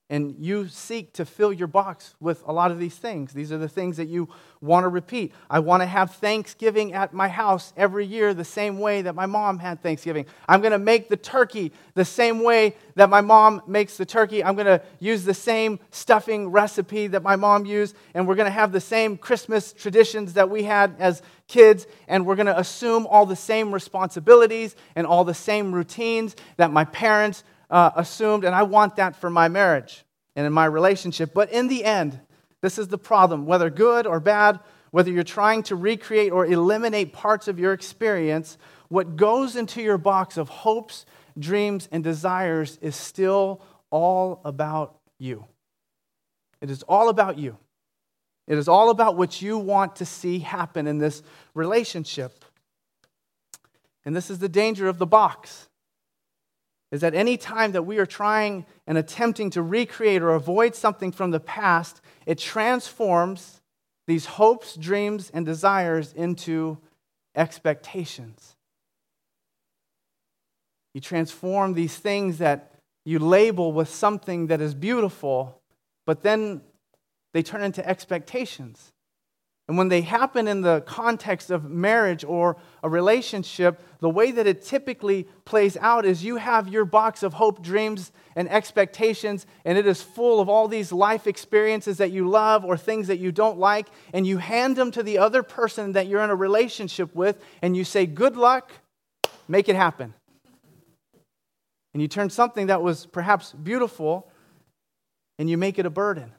and 0.09 0.35
you 0.39 0.67
seek 0.67 1.13
to 1.13 1.25
fill 1.25 1.53
your 1.53 1.67
box 1.67 2.15
with 2.19 2.41
a 2.47 2.51
lot 2.51 2.71
of 2.71 2.79
these 2.79 2.95
things. 2.95 3.31
These 3.31 3.51
are 3.51 3.59
the 3.59 3.69
things 3.69 3.97
that 3.97 4.07
you 4.07 4.27
want 4.59 4.83
to 4.83 4.87
repeat. 4.87 5.33
I 5.49 5.59
want 5.59 5.83
to 5.83 5.85
have 5.85 6.15
Thanksgiving 6.15 6.93
at 6.93 7.13
my 7.13 7.27
house 7.27 7.73
every 7.77 8.05
year 8.05 8.33
the 8.33 8.43
same 8.43 8.79
way 8.79 9.03
that 9.03 9.13
my 9.13 9.27
mom 9.27 9.59
had 9.59 9.83
Thanksgiving. 9.83 10.25
I'm 10.47 10.61
going 10.61 10.71
to 10.71 10.79
make 10.79 11.09
the 11.09 11.17
turkey 11.17 11.71
the 11.93 12.05
same 12.05 12.41
way 12.43 12.75
that 12.95 13.09
my 13.09 13.21
mom 13.21 13.61
makes 13.67 13.97
the 13.97 14.05
turkey. 14.05 14.43
I'm 14.43 14.55
going 14.55 14.65
to 14.65 14.81
use 14.99 15.25
the 15.25 15.33
same 15.33 15.79
stuffing 15.91 16.49
recipe 16.49 17.05
that 17.07 17.21
my 17.21 17.35
mom 17.35 17.67
used, 17.67 17.95
and 18.15 18.27
we're 18.27 18.35
going 18.35 18.45
to 18.45 18.51
have 18.51 18.71
the 18.71 18.81
same 18.81 19.15
Christmas 19.15 19.73
traditions 19.73 20.33
that 20.33 20.49
we 20.49 20.63
had 20.63 20.95
as 20.97 21.21
kids, 21.47 21.85
and 22.07 22.25
we're 22.25 22.35
going 22.35 22.47
to 22.47 22.59
assume 22.59 23.05
all 23.05 23.27
the 23.27 23.35
same 23.35 23.71
responsibilities 23.71 24.75
and 24.95 25.05
all 25.05 25.23
the 25.23 25.33
same 25.35 25.71
routines 25.71 26.35
that 26.57 26.71
my 26.71 26.85
parents 26.85 27.43
uh, 27.69 27.91
assumed, 27.95 28.43
and 28.43 28.55
I 28.55 28.63
want 28.63 28.95
that 28.95 29.15
for 29.15 29.29
my 29.29 29.47
marriage 29.47 30.03
and 30.35 30.45
in 30.45 30.53
my 30.53 30.65
relationship. 30.65 31.33
But 31.33 31.51
in 31.51 31.67
the 31.67 31.83
end, 31.83 32.19
this 32.61 32.77
is 32.77 32.87
the 32.87 32.97
problem. 32.97 33.45
Whether 33.45 33.69
good 33.69 34.07
or 34.07 34.19
bad, 34.19 34.59
whether 34.91 35.11
you're 35.11 35.23
trying 35.23 35.63
to 35.63 35.75
recreate 35.75 36.31
or 36.31 36.45
eliminate 36.45 37.13
parts 37.13 37.47
of 37.47 37.59
your 37.59 37.73
experience, 37.73 38.57
what 38.87 39.15
goes 39.15 39.55
into 39.55 39.81
your 39.81 39.97
box 39.97 40.37
of 40.37 40.49
hopes, 40.49 41.05
dreams, 41.37 41.87
and 41.91 42.03
desires 42.03 42.77
is 42.81 42.95
still 42.95 43.61
all 43.91 44.41
about 44.43 44.97
you. 45.19 45.45
It 46.61 46.69
is 46.69 46.83
all 46.83 47.09
about 47.09 47.37
you. 47.37 47.57
It 48.47 48.57
is 48.57 48.67
all 48.67 48.89
about 48.89 49.15
what 49.15 49.41
you 49.41 49.59
want 49.59 49.97
to 49.97 50.05
see 50.05 50.39
happen 50.39 50.87
in 50.87 50.97
this 50.97 51.21
relationship. 51.53 52.43
And 54.03 54.15
this 54.15 54.31
is 54.31 54.39
the 54.39 54.49
danger 54.49 54.87
of 54.87 54.97
the 54.97 55.05
box 55.05 55.68
is 56.91 57.01
that 57.01 57.13
any 57.13 57.37
time 57.37 57.71
that 57.73 57.83
we 57.83 57.99
are 57.99 58.05
trying 58.05 58.65
and 58.87 58.97
attempting 58.97 59.49
to 59.51 59.61
recreate 59.61 60.21
or 60.21 60.31
avoid 60.31 60.75
something 60.75 61.11
from 61.11 61.31
the 61.31 61.39
past, 61.39 62.01
it 62.25 62.39
transforms 62.39 63.61
these 64.07 64.25
hopes, 64.25 64.75
dreams, 64.75 65.29
and 65.33 65.45
desires 65.45 66.13
into 66.13 66.79
expectations. 67.35 68.55
You 70.95 71.01
transform 71.01 71.73
these 71.73 71.95
things 71.95 72.39
that 72.39 72.73
you 73.05 73.19
label 73.19 73.71
with 73.71 73.89
something 73.89 74.47
that 74.47 74.61
is 74.61 74.73
beautiful, 74.73 75.61
but 76.05 76.23
then 76.23 76.61
they 77.33 77.43
turn 77.43 77.61
into 77.61 77.87
expectations. 77.87 78.91
And 79.69 79.77
when 79.77 79.87
they 79.87 80.01
happen 80.01 80.47
in 80.47 80.61
the 80.61 80.81
context 80.81 81.51
of 81.51 81.69
marriage 81.69 82.23
or 82.23 82.57
a 82.81 82.89
relationship, 82.89 83.79
the 83.99 84.09
way 84.09 84.31
that 84.31 84.47
it 84.47 84.63
typically 84.63 85.27
plays 85.45 85.77
out 85.77 86.07
is 86.07 86.23
you 86.23 86.37
have 86.37 86.67
your 86.67 86.85
box 86.85 87.21
of 87.21 87.33
hope, 87.33 87.61
dreams, 87.61 88.11
and 88.35 88.49
expectations, 88.49 89.45
and 89.63 89.77
it 89.77 89.85
is 89.85 90.01
full 90.01 90.39
of 90.39 90.49
all 90.49 90.67
these 90.67 90.91
life 90.91 91.27
experiences 91.27 91.99
that 91.99 92.09
you 92.09 92.27
love 92.27 92.65
or 92.65 92.77
things 92.77 93.05
that 93.09 93.19
you 93.19 93.31
don't 93.31 93.59
like, 93.59 93.85
and 94.11 94.25
you 94.25 94.39
hand 94.39 94.75
them 94.75 94.89
to 94.89 95.03
the 95.03 95.19
other 95.19 95.43
person 95.43 95.91
that 95.91 96.07
you're 96.07 96.23
in 96.23 96.31
a 96.31 96.35
relationship 96.35 97.13
with, 97.13 97.39
and 97.61 97.77
you 97.77 97.83
say, 97.83 98.07
Good 98.07 98.35
luck, 98.35 98.71
make 99.47 99.69
it 99.69 99.75
happen. 99.75 100.15
And 101.93 102.01
you 102.01 102.07
turn 102.07 102.31
something 102.31 102.67
that 102.67 102.81
was 102.81 103.05
perhaps 103.05 103.53
beautiful 103.53 104.31
and 105.37 105.47
you 105.47 105.59
make 105.59 105.77
it 105.77 105.85
a 105.85 105.91
burden 105.91 106.31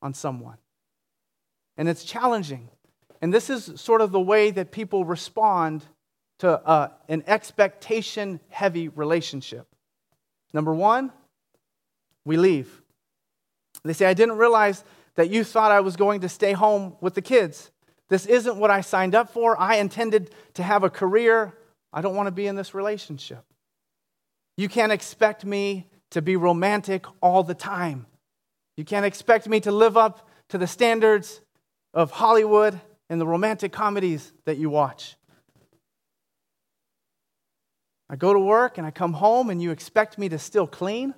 on 0.00 0.14
someone 0.14 0.56
and 1.76 1.88
it's 1.88 2.04
challenging. 2.04 2.68
And 3.20 3.32
this 3.32 3.50
is 3.50 3.72
sort 3.80 4.00
of 4.00 4.12
the 4.12 4.20
way 4.20 4.50
that 4.50 4.72
people 4.72 5.04
respond 5.04 5.84
to 6.40 6.50
uh, 6.66 6.88
an 7.08 7.22
expectation 7.26 8.40
heavy 8.48 8.88
relationship. 8.88 9.66
Number 10.52 10.74
one, 10.74 11.12
we 12.24 12.36
leave. 12.36 12.82
They 13.84 13.92
say, 13.92 14.06
I 14.06 14.14
didn't 14.14 14.38
realize 14.38 14.84
that 15.14 15.30
you 15.30 15.44
thought 15.44 15.72
I 15.72 15.80
was 15.80 15.96
going 15.96 16.20
to 16.22 16.28
stay 16.28 16.52
home 16.52 16.96
with 17.00 17.14
the 17.14 17.22
kids. 17.22 17.70
This 18.08 18.26
isn't 18.26 18.56
what 18.56 18.70
I 18.70 18.80
signed 18.80 19.14
up 19.14 19.32
for. 19.32 19.58
I 19.58 19.76
intended 19.76 20.34
to 20.54 20.62
have 20.62 20.84
a 20.84 20.90
career. 20.90 21.54
I 21.92 22.00
don't 22.00 22.14
want 22.14 22.26
to 22.26 22.32
be 22.32 22.46
in 22.46 22.56
this 22.56 22.74
relationship. 22.74 23.44
You 24.56 24.68
can't 24.68 24.92
expect 24.92 25.44
me 25.44 25.88
to 26.10 26.20
be 26.20 26.36
romantic 26.36 27.06
all 27.22 27.42
the 27.42 27.54
time. 27.54 28.06
You 28.76 28.84
can't 28.84 29.06
expect 29.06 29.48
me 29.48 29.60
to 29.60 29.72
live 29.72 29.96
up 29.96 30.28
to 30.50 30.58
the 30.58 30.66
standards 30.66 31.40
of 31.94 32.10
Hollywood 32.10 32.80
and 33.08 33.20
the 33.20 33.26
romantic 33.26 33.72
comedies 33.72 34.32
that 34.44 34.56
you 34.56 34.70
watch. 34.70 35.16
I 38.08 38.16
go 38.16 38.32
to 38.32 38.38
work 38.38 38.78
and 38.78 38.86
I 38.86 38.90
come 38.90 39.14
home 39.14 39.50
and 39.50 39.62
you 39.62 39.70
expect 39.70 40.18
me 40.18 40.28
to 40.28 40.38
still 40.38 40.66
clean? 40.66 41.14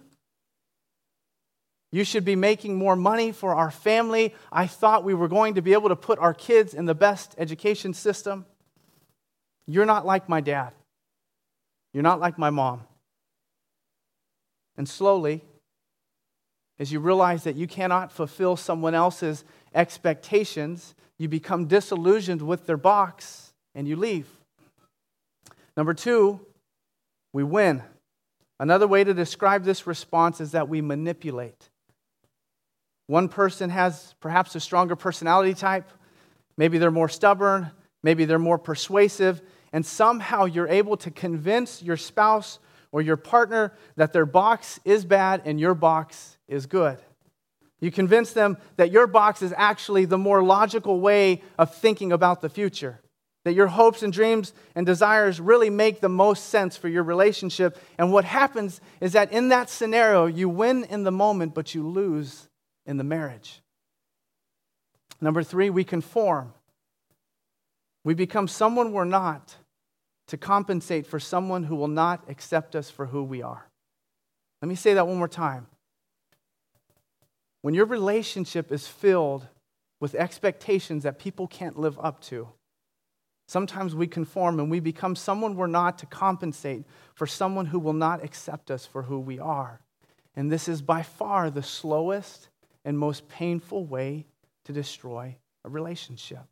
You 1.90 2.04
should 2.04 2.24
be 2.24 2.36
making 2.36 2.74
more 2.74 2.96
money 2.96 3.30
for 3.30 3.54
our 3.54 3.70
family. 3.70 4.34
I 4.50 4.66
thought 4.66 5.04
we 5.04 5.14
were 5.14 5.28
going 5.28 5.54
to 5.54 5.62
be 5.62 5.74
able 5.74 5.90
to 5.90 5.96
put 5.96 6.18
our 6.18 6.34
kids 6.34 6.74
in 6.74 6.86
the 6.86 6.94
best 6.94 7.34
education 7.38 7.94
system. 7.94 8.46
You're 9.66 9.86
not 9.86 10.04
like 10.04 10.28
my 10.28 10.40
dad. 10.40 10.72
You're 11.92 12.02
not 12.02 12.18
like 12.18 12.38
my 12.38 12.50
mom. 12.50 12.82
And 14.76 14.88
slowly, 14.88 15.42
as 16.78 16.90
you 16.90 16.98
realize 16.98 17.44
that 17.44 17.54
you 17.54 17.66
cannot 17.66 18.10
fulfill 18.10 18.56
someone 18.56 18.94
else's 18.94 19.44
expectations, 19.74 20.94
you 21.18 21.28
become 21.28 21.66
disillusioned 21.66 22.42
with 22.42 22.66
their 22.66 22.76
box 22.76 23.52
and 23.74 23.86
you 23.88 23.96
leave. 23.96 24.28
Number 25.76 25.94
two, 25.94 26.40
we 27.32 27.42
win. 27.42 27.82
Another 28.60 28.86
way 28.86 29.02
to 29.02 29.12
describe 29.12 29.64
this 29.64 29.86
response 29.86 30.40
is 30.40 30.52
that 30.52 30.68
we 30.68 30.80
manipulate. 30.80 31.68
One 33.06 33.28
person 33.28 33.70
has 33.70 34.14
perhaps 34.20 34.54
a 34.54 34.60
stronger 34.60 34.96
personality 34.96 35.54
type. 35.54 35.90
Maybe 36.56 36.78
they're 36.78 36.90
more 36.90 37.08
stubborn. 37.08 37.70
Maybe 38.02 38.24
they're 38.24 38.38
more 38.38 38.58
persuasive. 38.58 39.42
And 39.72 39.84
somehow 39.84 40.44
you're 40.44 40.68
able 40.68 40.96
to 40.98 41.10
convince 41.10 41.82
your 41.82 41.96
spouse 41.96 42.60
or 42.92 43.02
your 43.02 43.16
partner 43.16 43.72
that 43.96 44.12
their 44.12 44.26
box 44.26 44.78
is 44.84 45.04
bad 45.04 45.42
and 45.44 45.58
your 45.58 45.74
box 45.74 46.38
is 46.46 46.66
good. 46.66 46.98
You 47.84 47.90
convince 47.90 48.32
them 48.32 48.56
that 48.78 48.90
your 48.90 49.06
box 49.06 49.42
is 49.42 49.52
actually 49.54 50.06
the 50.06 50.16
more 50.16 50.42
logical 50.42 51.00
way 51.00 51.42
of 51.58 51.74
thinking 51.74 52.12
about 52.12 52.40
the 52.40 52.48
future. 52.48 52.98
That 53.44 53.52
your 53.52 53.66
hopes 53.66 54.02
and 54.02 54.10
dreams 54.10 54.54
and 54.74 54.86
desires 54.86 55.38
really 55.38 55.68
make 55.68 56.00
the 56.00 56.08
most 56.08 56.48
sense 56.48 56.78
for 56.78 56.88
your 56.88 57.02
relationship. 57.02 57.76
And 57.98 58.10
what 58.10 58.24
happens 58.24 58.80
is 59.02 59.12
that 59.12 59.32
in 59.32 59.50
that 59.50 59.68
scenario, 59.68 60.24
you 60.24 60.48
win 60.48 60.84
in 60.84 61.02
the 61.02 61.10
moment, 61.10 61.52
but 61.52 61.74
you 61.74 61.86
lose 61.86 62.48
in 62.86 62.96
the 62.96 63.04
marriage. 63.04 63.60
Number 65.20 65.42
three, 65.42 65.68
we 65.68 65.84
conform. 65.84 66.54
We 68.02 68.14
become 68.14 68.48
someone 68.48 68.92
we're 68.92 69.04
not 69.04 69.56
to 70.28 70.38
compensate 70.38 71.06
for 71.06 71.20
someone 71.20 71.64
who 71.64 71.76
will 71.76 71.88
not 71.88 72.24
accept 72.30 72.74
us 72.74 72.88
for 72.88 73.04
who 73.04 73.24
we 73.24 73.42
are. 73.42 73.68
Let 74.62 74.70
me 74.70 74.74
say 74.74 74.94
that 74.94 75.06
one 75.06 75.18
more 75.18 75.28
time. 75.28 75.66
When 77.64 77.72
your 77.72 77.86
relationship 77.86 78.70
is 78.70 78.86
filled 78.86 79.48
with 79.98 80.14
expectations 80.14 81.04
that 81.04 81.18
people 81.18 81.46
can't 81.46 81.78
live 81.78 81.98
up 81.98 82.20
to, 82.24 82.50
sometimes 83.48 83.94
we 83.94 84.06
conform 84.06 84.60
and 84.60 84.70
we 84.70 84.80
become 84.80 85.16
someone 85.16 85.56
we're 85.56 85.66
not 85.66 85.96
to 86.00 86.06
compensate 86.06 86.84
for 87.14 87.26
someone 87.26 87.64
who 87.64 87.78
will 87.78 87.94
not 87.94 88.22
accept 88.22 88.70
us 88.70 88.84
for 88.84 89.04
who 89.04 89.18
we 89.18 89.38
are. 89.38 89.80
And 90.36 90.52
this 90.52 90.68
is 90.68 90.82
by 90.82 91.00
far 91.00 91.48
the 91.48 91.62
slowest 91.62 92.50
and 92.84 92.98
most 92.98 93.30
painful 93.30 93.86
way 93.86 94.26
to 94.66 94.74
destroy 94.74 95.34
a 95.64 95.70
relationship. 95.70 96.44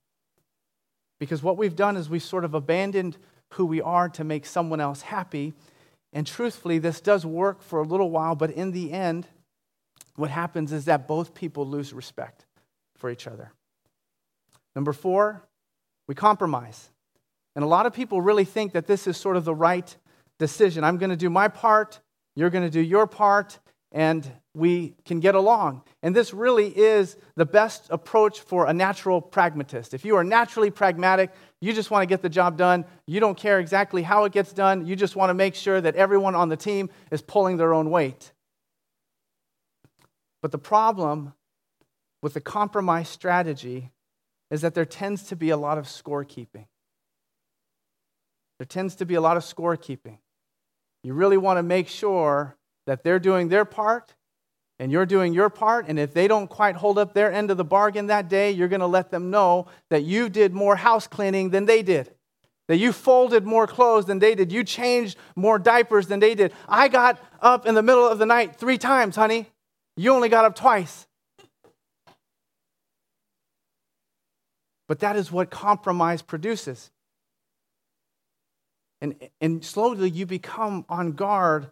Because 1.21 1.42
what 1.42 1.59
we've 1.59 1.76
done 1.76 1.99
is 1.99 2.09
we've 2.09 2.23
sort 2.23 2.47
of 2.47 2.54
abandoned 2.54 3.19
who 3.50 3.66
we 3.66 3.83
are 3.83 4.09
to 4.09 4.25
make 4.25 4.47
someone 4.47 4.81
else 4.81 5.02
happy. 5.02 5.52
And 6.14 6.26
truthfully, 6.26 6.78
this 6.78 7.02
does 7.02 7.26
work 7.26 7.61
for 7.61 7.81
a 7.81 7.87
little 7.87 8.11
while, 8.11 8.35
but 8.35 8.50
in 8.50 8.73
the 8.73 8.92
end, 8.92 9.26
what 10.16 10.31
happens 10.31 10.73
is 10.73 10.87
that 10.87 11.09
both 11.09 11.35
people 11.35 11.66
lose 11.66 11.92
respect 11.92 12.45
for 12.97 13.11
each 13.11 13.26
other. 13.26 13.52
Number 14.75 14.92
four, 14.92 15.42
we 16.07 16.14
compromise. 16.14 16.90
And 17.54 17.64
a 17.64 17.69
lot 17.69 17.87
of 17.87 17.92
people 17.92 18.21
really 18.21 18.45
think 18.45 18.73
that 18.73 18.87
this 18.87 19.07
is 19.07 19.16
sort 19.16 19.37
of 19.37 19.45
the 19.45 19.54
right 19.54 19.97
decision. 20.38 20.85
I'm 20.85 20.99
going 20.99 21.11
to 21.11 21.16
do 21.16 21.31
my 21.31 21.49
part, 21.49 22.00
you're 22.35 22.50
going 22.50 22.64
to 22.64 22.71
do 22.71 22.81
your 22.81 23.07
part, 23.07 23.59
and 23.92 24.31
we 24.54 24.95
can 25.04 25.21
get 25.21 25.35
along. 25.35 25.83
And 26.02 26.16
this 26.16 26.33
really 26.33 26.69
is 26.69 27.16
the 27.37 27.45
best 27.45 27.87
approach 27.90 28.40
for 28.40 28.66
a 28.66 28.73
natural 28.73 29.21
pragmatist. 29.21 29.95
If 29.95 30.04
you 30.04 30.16
are 30.16 30.25
naturally 30.25 30.71
pragmatic, 30.71 31.31
you 31.61 31.73
just 31.73 31.90
want 31.90 32.02
to 32.02 32.07
get 32.07 32.23
the 32.23 32.28
job 32.28 32.57
done. 32.57 32.85
You 33.07 33.21
don't 33.21 33.37
care 33.37 33.61
exactly 33.61 34.02
how 34.02 34.25
it 34.25 34.33
gets 34.33 34.52
done. 34.52 34.87
You 34.87 34.97
just 34.97 35.14
want 35.14 35.31
to 35.31 35.35
make 35.35 35.54
sure 35.54 35.81
that 35.81 35.95
everyone 35.97 36.35
on 36.35 36.49
the 36.49 36.57
team 36.57 36.90
is 37.11 37.23
pulling 37.23 37.57
their 37.57 37.75
own 37.75 37.90
weight. 37.90 38.33
But 40.42 40.50
the 40.50 40.58
problem 40.58 41.32
with 42.20 42.34
the 42.34 42.40
compromise 42.40 43.08
strategy 43.08 43.92
is 44.50 44.61
that 44.61 44.75
there 44.75 44.84
tends 44.84 45.22
to 45.25 45.37
be 45.37 45.50
a 45.50 45.56
lot 45.56 45.78
of 45.78 45.87
scorekeeping. 45.87 46.66
There 48.58 48.66
tends 48.66 48.96
to 48.96 49.06
be 49.06 49.14
a 49.14 49.20
lot 49.20 49.37
of 49.37 49.44
scorekeeping. 49.44 50.18
You 51.02 51.14
really 51.14 51.38
want 51.38 51.58
to 51.58 51.62
make 51.62 51.88
sure 51.88 52.56
that 52.87 53.02
they're 53.02 53.18
doing 53.18 53.49
their 53.49 53.64
part 53.64 54.14
and 54.78 54.90
you're 54.90 55.06
doing 55.06 55.32
your 55.32 55.49
part. 55.49 55.87
And 55.88 55.99
if 55.99 56.12
they 56.12 56.28
don't 56.28 56.49
quite 56.49 56.76
hold 56.76 56.99
up 56.99 57.14
their 57.14 57.32
end 57.32 57.50
of 57.50 57.56
the 57.56 57.64
bargain 57.64 58.08
that 58.08 58.28
day, 58.28 58.50
you're 58.50 58.68
going 58.68 58.80
to 58.80 58.87
let 58.87 59.11
them 59.11 59.30
know 59.30 59.68
that 59.90 60.02
you 60.02 60.28
did 60.28 60.52
more 60.52 60.76
house 60.76 61.06
cleaning 61.06 61.50
than 61.50 61.66
they 61.66 61.82
did. 61.82 62.14
That 62.68 62.78
you 62.78 62.92
folded 62.92 63.44
more 63.44 63.66
clothes 63.66 64.06
than 64.06 64.18
they 64.18 64.34
did. 64.34 64.52
You 64.52 64.64
changed 64.64 65.18
more 65.37 65.58
diapers 65.58 66.06
than 66.06 66.20
they 66.20 66.34
did. 66.34 66.52
I 66.68 66.88
got 66.88 67.20
up 67.40 67.66
in 67.66 67.75
the 67.75 67.82
middle 67.82 68.06
of 68.06 68.18
the 68.18 68.26
night 68.26 68.56
three 68.56 68.78
times, 68.78 69.16
honey. 69.16 69.51
You 69.96 70.12
only 70.12 70.28
got 70.28 70.44
up 70.44 70.54
twice. 70.54 71.06
But 74.88 75.00
that 75.00 75.16
is 75.16 75.30
what 75.30 75.50
compromise 75.50 76.22
produces. 76.22 76.90
And, 79.00 79.16
and 79.40 79.64
slowly 79.64 80.11
you 80.11 80.26
become 80.26 80.84
on 80.88 81.12
guard 81.12 81.70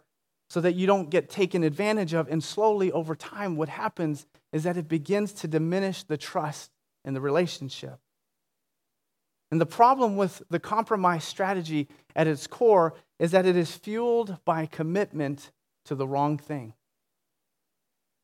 so 0.49 0.59
that 0.61 0.75
you 0.75 0.85
don't 0.85 1.09
get 1.09 1.29
taken 1.29 1.63
advantage 1.63 2.13
of. 2.13 2.27
And 2.27 2.43
slowly 2.43 2.91
over 2.91 3.15
time, 3.15 3.55
what 3.55 3.69
happens 3.69 4.25
is 4.51 4.63
that 4.63 4.75
it 4.75 4.87
begins 4.87 5.31
to 5.33 5.47
diminish 5.47 6.03
the 6.03 6.17
trust 6.17 6.71
in 7.05 7.13
the 7.13 7.21
relationship. 7.21 7.99
And 9.49 9.61
the 9.61 9.65
problem 9.65 10.17
with 10.17 10.43
the 10.49 10.59
compromise 10.59 11.23
strategy 11.23 11.87
at 12.15 12.27
its 12.27 12.47
core 12.47 12.95
is 13.19 13.31
that 13.31 13.45
it 13.45 13.55
is 13.55 13.75
fueled 13.75 14.37
by 14.45 14.65
commitment 14.65 15.51
to 15.85 15.95
the 15.95 16.07
wrong 16.07 16.37
thing. 16.37 16.73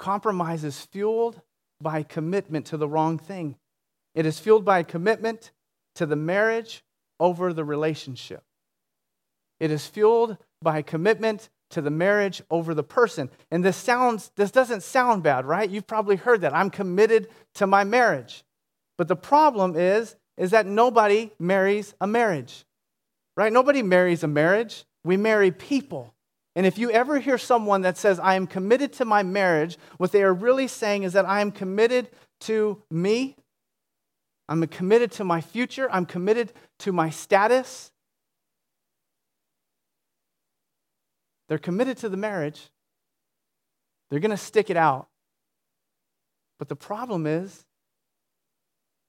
Compromise 0.07 0.63
is 0.63 0.79
fueled 0.79 1.41
by 1.81 2.01
commitment 2.01 2.67
to 2.67 2.77
the 2.77 2.87
wrong 2.87 3.17
thing. 3.17 3.57
It 4.15 4.25
is 4.25 4.39
fueled 4.39 4.63
by 4.63 4.79
a 4.79 4.83
commitment 4.85 5.51
to 5.95 6.05
the 6.05 6.15
marriage 6.15 6.81
over 7.19 7.51
the 7.51 7.65
relationship. 7.65 8.41
It 9.59 9.69
is 9.69 9.85
fueled 9.85 10.37
by 10.61 10.77
a 10.77 10.83
commitment 10.83 11.49
to 11.71 11.81
the 11.81 11.89
marriage 11.89 12.41
over 12.49 12.73
the 12.73 12.83
person. 12.83 13.29
And 13.51 13.65
this 13.65 13.75
sounds 13.75 14.31
this 14.37 14.49
doesn't 14.49 14.83
sound 14.83 15.23
bad, 15.23 15.45
right? 15.45 15.69
You've 15.69 15.87
probably 15.87 16.15
heard 16.15 16.39
that. 16.39 16.55
I'm 16.55 16.69
committed 16.69 17.27
to 17.55 17.67
my 17.67 17.83
marriage. 17.83 18.45
But 18.97 19.09
the 19.09 19.17
problem 19.17 19.75
is 19.75 20.15
is 20.37 20.51
that 20.51 20.65
nobody 20.65 21.31
marries 21.37 21.95
a 21.99 22.07
marriage. 22.07 22.63
Right? 23.35 23.51
Nobody 23.51 23.83
marries 23.83 24.23
a 24.23 24.27
marriage. 24.29 24.85
We 25.03 25.17
marry 25.17 25.51
people. 25.51 26.13
And 26.57 26.65
if 26.65 26.79
you 26.79 26.89
ever 26.89 27.19
hear 27.19 27.37
someone 27.37 27.83
that 27.83 27.97
says, 27.97 28.19
I 28.19 28.33
am 28.33 28.47
committed 28.47 28.91
to 28.93 29.05
my 29.05 29.21
marriage, 29.21 29.77
what 29.97 30.11
they 30.11 30.23
are 30.23 30.33
really 30.33 30.67
saying 30.67 31.03
is 31.03 31.13
that 31.13 31.23
I 31.23 31.41
am 31.41 31.51
committed 31.51 32.09
to 32.41 32.81
me. 32.89 33.35
I'm 34.49 34.65
committed 34.65 35.11
to 35.11 35.23
my 35.23 35.39
future. 35.39 35.87
I'm 35.91 36.07
committed 36.07 36.51
to 36.79 36.91
my 36.91 37.11
status. 37.11 37.91
They're 41.47 41.59
committed 41.59 41.97
to 41.97 42.09
the 42.09 42.17
marriage, 42.17 42.71
they're 44.09 44.19
going 44.19 44.31
to 44.31 44.37
stick 44.37 44.71
it 44.71 44.77
out. 44.77 45.09
But 46.57 46.69
the 46.69 46.75
problem 46.75 47.27
is, 47.27 47.65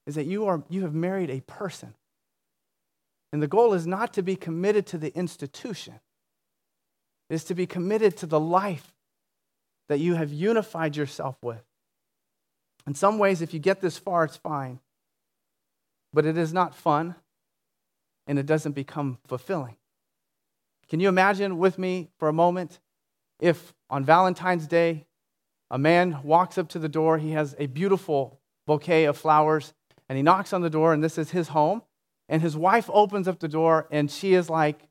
is 0.07 0.17
that 0.17 0.27
you, 0.27 0.47
are, 0.49 0.63
you 0.69 0.83
have 0.83 0.93
married 0.93 1.31
a 1.31 1.41
person. 1.41 1.95
And 3.33 3.43
the 3.43 3.49
goal 3.49 3.73
is 3.73 3.87
not 3.87 4.13
to 4.13 4.23
be 4.23 4.37
committed 4.37 4.87
to 4.89 4.99
the 4.99 5.17
institution, 5.17 5.95
it 5.95 6.01
is 7.31 7.45
to 7.45 7.55
be 7.55 7.67
committed 7.67 8.17
to 8.19 8.27
the 8.27 8.41
life 8.41 8.93
that 9.89 10.01
you 10.01 10.15
have 10.15 10.33
unified 10.33 10.97
yourself 10.97 11.37
with. 11.43 11.63
In 12.87 12.95
some 12.95 13.19
ways, 13.19 13.43
if 13.43 13.53
you 13.53 13.61
get 13.61 13.81
this 13.81 13.99
far, 13.99 14.25
it's 14.25 14.37
fine. 14.37 14.81
But 16.13 16.25
it 16.25 16.39
is 16.39 16.53
not 16.53 16.75
fun, 16.75 17.15
and 18.27 18.39
it 18.39 18.47
doesn't 18.47 18.73
become 18.73 19.19
fulfilling. 19.27 19.77
Can 20.89 21.01
you 21.01 21.09
imagine 21.09 21.59
with 21.59 21.79
me 21.79 22.09
for 22.19 22.29
a 22.29 22.33
moment 22.33 22.81
if 23.41 23.75
on 23.91 24.05
Valentine's 24.05 24.67
Day 24.67 25.07
a 25.71 25.79
man 25.79 26.21
walks 26.23 26.57
up 26.57 26.69
to 26.71 26.79
the 26.79 26.89
door, 26.89 27.19
he 27.19 27.33
has 27.33 27.55
a 27.59 27.67
beautiful 27.67 28.41
bouquet 28.67 29.05
of 29.05 29.17
flowers, 29.17 29.75
and 30.09 30.17
he 30.17 30.23
knocks 30.23 30.55
on 30.55 30.63
the 30.63 30.71
door, 30.71 30.95
and 30.95 31.05
this 31.05 31.19
is 31.19 31.31
his 31.31 31.49
home, 31.49 31.83
and 32.29 32.41
his 32.41 32.57
wife 32.57 32.89
opens 32.93 33.29
up 33.29 33.39
the 33.39 33.49
door, 33.49 33.87
and 33.91 34.11
she 34.11 34.33
is 34.33 34.49
like 34.49 34.88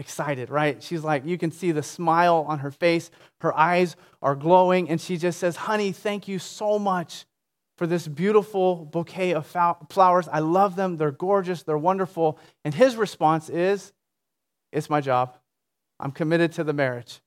excited, 0.00 0.50
right? 0.50 0.82
She's 0.82 1.04
like, 1.04 1.24
you 1.24 1.38
can 1.38 1.52
see 1.52 1.70
the 1.70 1.82
smile 1.82 2.44
on 2.48 2.60
her 2.60 2.70
face, 2.70 3.10
her 3.42 3.56
eyes 3.56 3.94
are 4.20 4.34
glowing, 4.34 4.88
and 4.88 5.00
she 5.00 5.16
just 5.16 5.38
says, 5.38 5.54
Honey, 5.54 5.92
thank 5.92 6.26
you 6.26 6.38
so 6.40 6.78
much 6.78 7.26
for 7.76 7.86
this 7.86 8.08
beautiful 8.08 8.84
bouquet 8.86 9.34
of 9.34 9.46
flowers. 9.88 10.26
I 10.26 10.40
love 10.40 10.74
them, 10.74 10.96
they're 10.96 11.12
gorgeous, 11.12 11.62
they're 11.62 11.78
wonderful. 11.78 12.38
And 12.64 12.74
his 12.74 12.96
response 12.96 13.48
is, 13.48 13.92
It's 14.72 14.90
my 14.90 15.00
job. 15.00 15.36
I'm 16.00 16.10
committed 16.10 16.52
to 16.52 16.64
the 16.64 16.72
marriage. 16.72 17.20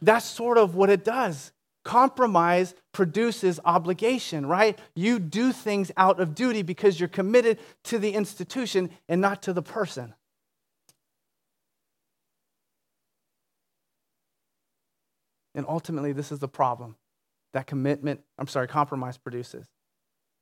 That's 0.00 0.24
sort 0.24 0.58
of 0.58 0.74
what 0.74 0.90
it 0.90 1.04
does. 1.04 1.52
Compromise 1.84 2.74
produces 2.92 3.60
obligation, 3.62 4.46
right? 4.46 4.78
You 4.94 5.18
do 5.18 5.52
things 5.52 5.92
out 5.98 6.18
of 6.18 6.34
duty 6.34 6.62
because 6.62 6.98
you're 6.98 7.10
committed 7.10 7.58
to 7.84 7.98
the 7.98 8.14
institution 8.14 8.88
and 9.06 9.20
not 9.20 9.42
to 9.42 9.52
the 9.52 9.62
person. 9.62 10.14
And 15.54 15.64
ultimately, 15.68 16.12
this 16.12 16.32
is 16.32 16.40
the 16.40 16.48
problem 16.48 16.96
that 17.52 17.66
commitment, 17.66 18.20
I'm 18.38 18.48
sorry, 18.48 18.66
compromise 18.66 19.16
produces, 19.16 19.66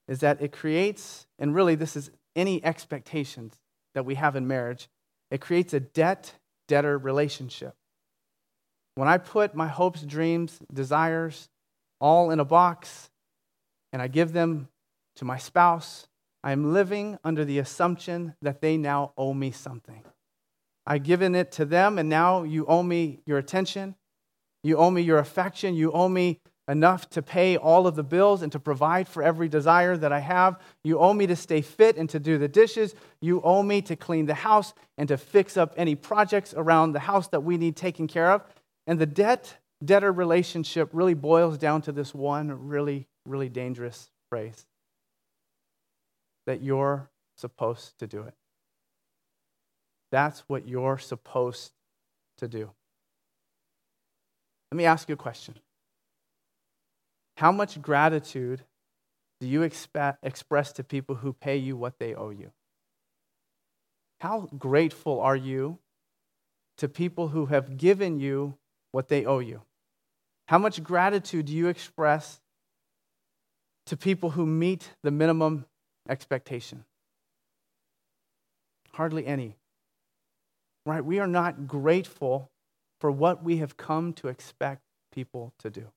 is 0.09 0.20
that 0.20 0.40
it 0.40 0.53
creates, 0.53 1.27
and 1.38 1.55
really, 1.55 1.75
this 1.75 1.96
is 1.96 2.11
any 2.35 2.64
expectations 2.64 3.59
that 3.94 4.05
we 4.05 4.14
have 4.14 4.37
in 4.37 4.46
marriage, 4.46 4.88
it 5.31 5.40
creates 5.40 5.75
a 5.75 5.81
debt 5.81 6.35
debtor 6.68 6.96
relationship. 6.96 7.75
When 8.94 9.09
I 9.09 9.18
put 9.18 9.55
my 9.55 9.68
hopes, 9.68 10.03
dreams, 10.03 10.59
desires 10.72 11.48
all 12.01 12.31
in 12.31 12.40
a 12.40 12.44
box 12.44 13.11
and 13.92 14.01
I 14.01 14.09
give 14.09 14.33
them 14.33 14.68
to 15.16 15.25
my 15.25 15.38
spouse, 15.38 16.07
I 16.42 16.53
am 16.53 16.72
living 16.72 17.18
under 17.22 17.44
the 17.44 17.59
assumption 17.59 18.35
that 18.42 18.61
they 18.61 18.77
now 18.77 19.12
owe 19.16 19.35
me 19.35 19.51
something. 19.51 20.03
I've 20.87 21.05
given 21.05 21.35
it 21.35 21.53
to 21.53 21.64
them, 21.64 21.98
and 21.98 22.09
now 22.09 22.42
you 22.42 22.66
owe 22.66 22.83
me 22.83 23.20
your 23.25 23.38
attention. 23.38 23.94
You 24.62 24.77
owe 24.77 24.90
me 24.90 25.03
your 25.03 25.18
affection. 25.18 25.75
You 25.75 25.92
owe 25.92 26.09
me 26.09 26.40
enough 26.68 27.11
to 27.11 27.22
pay 27.22 27.57
all 27.57 27.87
of 27.87 27.96
the 27.96 28.05
bills 28.05 28.42
and 28.42 28.53
to 28.53 28.61
provide 28.61 29.09
for 29.09 29.22
every 29.22 29.48
desire 29.48 29.96
that 29.96 30.12
I 30.12 30.20
have. 30.20 30.61
You 30.85 30.98
owe 30.98 31.12
me 31.12 31.27
to 31.27 31.37
stay 31.37 31.61
fit 31.61 31.96
and 31.96 32.09
to 32.11 32.20
do 32.20 32.38
the 32.38 32.48
dishes. 32.48 32.94
You 33.20 33.42
owe 33.42 33.62
me 33.62 33.83
to 33.83 33.96
clean 33.96 34.27
the 34.27 34.35
house 34.35 34.72
and 34.96 35.09
to 35.09 35.16
fix 35.16 35.57
up 35.57 35.75
any 35.77 35.94
projects 35.94 36.55
around 36.57 36.92
the 36.92 37.01
house 37.01 37.29
that 37.29 37.42
we 37.42 37.57
need 37.57 37.77
taken 37.77 38.07
care 38.07 38.31
of. 38.31 38.42
And 38.87 38.98
the 38.98 39.07
debt 39.07 39.57
debtor 39.85 40.12
relationship 40.12 40.88
really 40.92 41.14
boils 41.14 41.59
down 41.59 41.83
to 41.83 41.92
this 41.92 42.14
one 42.14 42.68
really, 42.68 43.09
really 43.27 43.48
dangerous 43.48 44.11
phrase 44.31 44.66
that 46.46 46.62
you're 46.62 47.11
supposed 47.37 47.98
to 47.98 48.07
do 48.07 48.22
it. 48.22 48.35
That's 50.11 50.40
what 50.40 50.68
you're 50.68 50.98
supposed 50.98 51.72
to 52.38 52.48
do. 52.48 52.70
Let 54.73 54.77
me 54.77 54.87
ask 54.87 55.07
you 55.07 55.13
a 55.13 55.19
question. 55.19 55.57
How 57.37 57.53
much 57.53 57.83
gratitude 57.83 58.63
do 59.39 59.47
you 59.47 59.65
expect, 59.65 60.25
express 60.25 60.73
to 60.73 60.83
people 60.83 61.17
who 61.17 61.35
pay 61.35 61.59
you 61.59 61.77
what 61.77 61.99
they 61.99 62.15
owe 62.15 62.31
you? 62.31 62.53
How 64.23 64.49
grateful 64.57 65.21
are 65.21 65.37
you 65.37 65.79
to 66.79 66.89
people 66.89 67.29
who 67.29 67.45
have 67.47 67.77
given 67.77 68.19
you 68.19 68.57
what 68.93 69.09
they 69.09 69.27
owe 69.27 69.41
you? 69.41 69.61
How 70.49 70.57
much 70.57 70.83
gratitude 70.83 71.45
do 71.45 71.53
you 71.53 71.69
express 71.69 72.41
to 73.85 73.95
people 73.95 74.31
who 74.31 74.47
meet 74.47 74.89
the 75.03 75.11
minimum 75.11 75.67
expectation? 76.09 76.87
Hardly 78.95 79.27
any. 79.27 79.59
Right? 80.87 81.05
We 81.05 81.19
are 81.19 81.27
not 81.27 81.67
grateful 81.69 82.49
for 83.03 83.11
what 83.11 83.43
we 83.43 83.57
have 83.57 83.77
come 83.77 84.12
to 84.12 84.29
expect 84.29 84.81
people 85.11 85.53
to 85.59 85.69
do. 85.69 85.88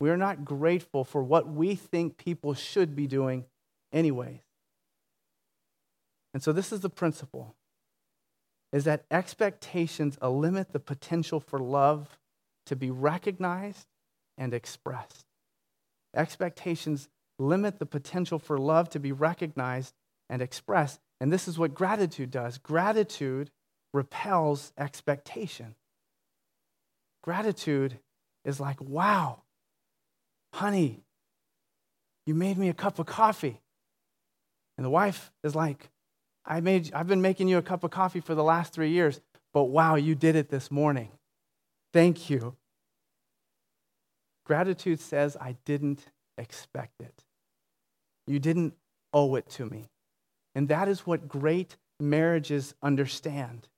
We 0.00 0.08
are 0.08 0.16
not 0.16 0.42
grateful 0.42 1.04
for 1.04 1.22
what 1.22 1.48
we 1.52 1.74
think 1.74 2.16
people 2.16 2.54
should 2.54 2.96
be 2.96 3.06
doing, 3.06 3.44
anyways. 3.92 4.40
And 6.32 6.42
so 6.42 6.50
this 6.50 6.72
is 6.72 6.80
the 6.80 6.88
principle 6.88 7.56
is 8.72 8.84
that 8.84 9.04
expectations 9.10 10.16
limit 10.22 10.72
the 10.72 10.80
potential 10.80 11.40
for 11.40 11.58
love 11.58 12.18
to 12.64 12.74
be 12.74 12.90
recognized 12.90 13.86
and 14.38 14.54
expressed. 14.54 15.26
Expectations 16.16 17.10
limit 17.38 17.78
the 17.78 17.84
potential 17.84 18.38
for 18.38 18.56
love 18.56 18.88
to 18.88 18.98
be 18.98 19.12
recognized 19.12 19.92
and 20.30 20.40
expressed. 20.40 21.00
And 21.20 21.30
this 21.30 21.46
is 21.46 21.58
what 21.58 21.74
gratitude 21.74 22.30
does 22.30 22.56
gratitude 22.56 23.50
repels 23.92 24.72
expectation. 24.76 25.74
Gratitude 27.22 27.98
is 28.44 28.60
like, 28.60 28.80
wow, 28.80 29.42
honey, 30.52 31.00
you 32.26 32.34
made 32.34 32.58
me 32.58 32.68
a 32.68 32.74
cup 32.74 32.98
of 32.98 33.06
coffee. 33.06 33.60
And 34.76 34.84
the 34.84 34.90
wife 34.90 35.32
is 35.42 35.54
like, 35.54 35.90
I 36.44 36.60
made, 36.60 36.92
I've 36.94 37.08
been 37.08 37.22
making 37.22 37.48
you 37.48 37.58
a 37.58 37.62
cup 37.62 37.82
of 37.82 37.90
coffee 37.90 38.20
for 38.20 38.34
the 38.34 38.44
last 38.44 38.72
three 38.72 38.90
years, 38.90 39.20
but 39.52 39.64
wow, 39.64 39.96
you 39.96 40.14
did 40.14 40.36
it 40.36 40.50
this 40.50 40.70
morning. 40.70 41.10
Thank 41.92 42.30
you. 42.30 42.56
Gratitude 44.44 45.00
says, 45.00 45.36
I 45.40 45.56
didn't 45.64 46.06
expect 46.38 47.00
it. 47.00 47.24
You 48.26 48.38
didn't 48.38 48.74
owe 49.12 49.34
it 49.34 49.48
to 49.50 49.66
me. 49.66 49.86
And 50.54 50.68
that 50.68 50.88
is 50.88 51.06
what 51.06 51.26
great 51.26 51.76
marriages 51.98 52.74
understand. 52.82 53.68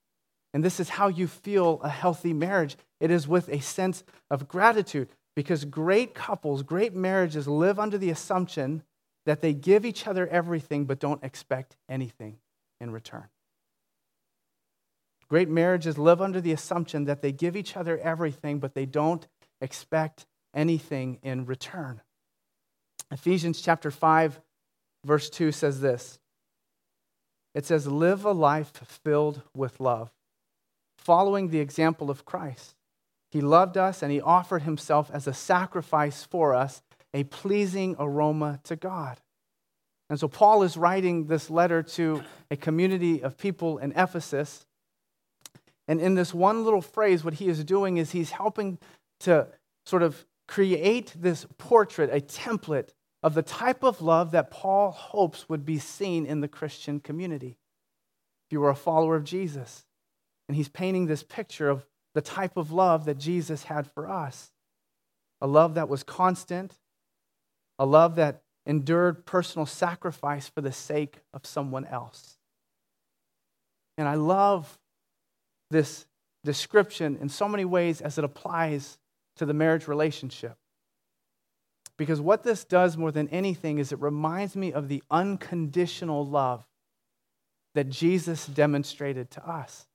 And 0.53 0.63
this 0.63 0.79
is 0.79 0.89
how 0.89 1.07
you 1.07 1.27
feel 1.27 1.79
a 1.83 1.89
healthy 1.89 2.33
marriage 2.33 2.77
it 2.99 3.11
is 3.11 3.27
with 3.27 3.49
a 3.49 3.59
sense 3.59 4.03
of 4.29 4.47
gratitude. 4.47 5.09
Because 5.35 5.63
great 5.63 6.13
couples, 6.13 6.63
great 6.63 6.93
marriages 6.93 7.47
live 7.47 7.79
under 7.79 7.97
the 7.97 8.09
assumption 8.09 8.83
that 9.25 9.41
they 9.41 9.53
give 9.53 9.85
each 9.85 10.07
other 10.07 10.27
everything 10.27 10.85
but 10.85 10.99
don't 10.99 11.23
expect 11.23 11.77
anything 11.87 12.39
in 12.81 12.91
return. 12.91 13.27
Great 15.29 15.47
marriages 15.47 15.97
live 15.97 16.21
under 16.21 16.41
the 16.41 16.51
assumption 16.51 17.05
that 17.05 17.21
they 17.21 17.31
give 17.31 17.55
each 17.55 17.77
other 17.77 17.99
everything 17.99 18.59
but 18.59 18.73
they 18.73 18.85
don't 18.85 19.27
expect 19.61 20.25
anything 20.53 21.19
in 21.21 21.45
return. 21.45 22.01
Ephesians 23.11 23.61
chapter 23.61 23.91
5 23.91 24.41
verse 25.05 25.29
2 25.29 25.51
says 25.51 25.79
this. 25.81 26.19
It 27.55 27.65
says 27.65 27.87
live 27.87 28.25
a 28.25 28.31
life 28.31 28.71
filled 29.03 29.41
with 29.55 29.79
love, 29.79 30.11
following 30.99 31.49
the 31.49 31.59
example 31.59 32.09
of 32.09 32.25
Christ. 32.25 32.75
He 33.31 33.41
loved 33.41 33.77
us 33.77 34.01
and 34.01 34.11
he 34.11 34.21
offered 34.21 34.63
himself 34.63 35.09
as 35.13 35.27
a 35.27 35.33
sacrifice 35.33 36.23
for 36.23 36.53
us, 36.53 36.81
a 37.13 37.23
pleasing 37.25 37.95
aroma 37.99 38.59
to 38.63 38.75
God. 38.75 39.19
And 40.09 40.19
so 40.19 40.27
Paul 40.27 40.63
is 40.63 40.75
writing 40.75 41.27
this 41.27 41.49
letter 41.49 41.83
to 41.83 42.23
a 42.49 42.57
community 42.57 43.21
of 43.21 43.37
people 43.37 43.77
in 43.77 43.91
Ephesus. 43.95 44.65
And 45.87 46.01
in 46.01 46.15
this 46.15 46.33
one 46.33 46.63
little 46.63 46.81
phrase, 46.81 47.23
what 47.23 47.35
he 47.35 47.47
is 47.47 47.63
doing 47.63 47.97
is 47.97 48.11
he's 48.11 48.31
helping 48.31 48.79
to 49.21 49.47
sort 49.85 50.01
of 50.01 50.25
create 50.47 51.13
this 51.15 51.45
portrait, 51.57 52.09
a 52.11 52.19
template 52.19 52.89
of 53.21 53.35
the 53.35 53.43
type 53.43 53.83
of 53.83 54.01
love 54.01 54.31
that 54.31 54.49
Paul 54.49 54.91
hopes 54.91 55.47
would 55.47 55.65
be 55.65 55.77
seen 55.77 56.25
in 56.25 56.41
the 56.41 56.47
Christian 56.47 56.99
community. 56.99 57.57
If 58.47 58.53
you 58.53 58.61
were 58.61 58.69
a 58.69 58.75
follower 58.75 59.15
of 59.15 59.23
Jesus, 59.23 59.85
and 60.49 60.55
he's 60.55 60.67
painting 60.67 61.05
this 61.05 61.21
picture 61.21 61.69
of 61.69 61.85
the 62.15 62.21
type 62.21 62.57
of 62.57 62.71
love 62.71 63.05
that 63.05 63.19
Jesus 63.19 63.65
had 63.65 63.89
for 63.89 64.09
us 64.09 64.51
a 65.41 65.47
love 65.47 65.75
that 65.75 65.87
was 65.87 66.03
constant, 66.03 66.73
a 67.77 67.85
love 67.85 68.15
that 68.15 68.41
endured 68.65 69.25
personal 69.25 69.65
sacrifice 69.65 70.49
for 70.49 70.59
the 70.59 70.71
sake 70.71 71.19
of 71.33 71.45
someone 71.45 71.85
else. 71.85 72.37
And 73.97 74.07
I 74.07 74.15
love 74.15 74.79
this 75.69 76.07
description 76.43 77.17
in 77.21 77.29
so 77.29 77.47
many 77.47 77.63
ways 77.63 78.01
as 78.01 78.17
it 78.17 78.23
applies 78.23 78.97
to 79.37 79.45
the 79.45 79.53
marriage 79.53 79.87
relationship. 79.87 80.57
Because 81.95 82.19
what 82.19 82.43
this 82.43 82.65
does 82.65 82.97
more 82.97 83.11
than 83.11 83.29
anything 83.29 83.77
is 83.77 83.91
it 83.91 84.01
reminds 84.01 84.55
me 84.55 84.73
of 84.73 84.89
the 84.89 85.03
unconditional 85.11 86.25
love 86.25 86.65
that 87.75 87.89
Jesus 87.89 88.45
demonstrated 88.47 89.31
to 89.31 89.47
us 89.47 89.85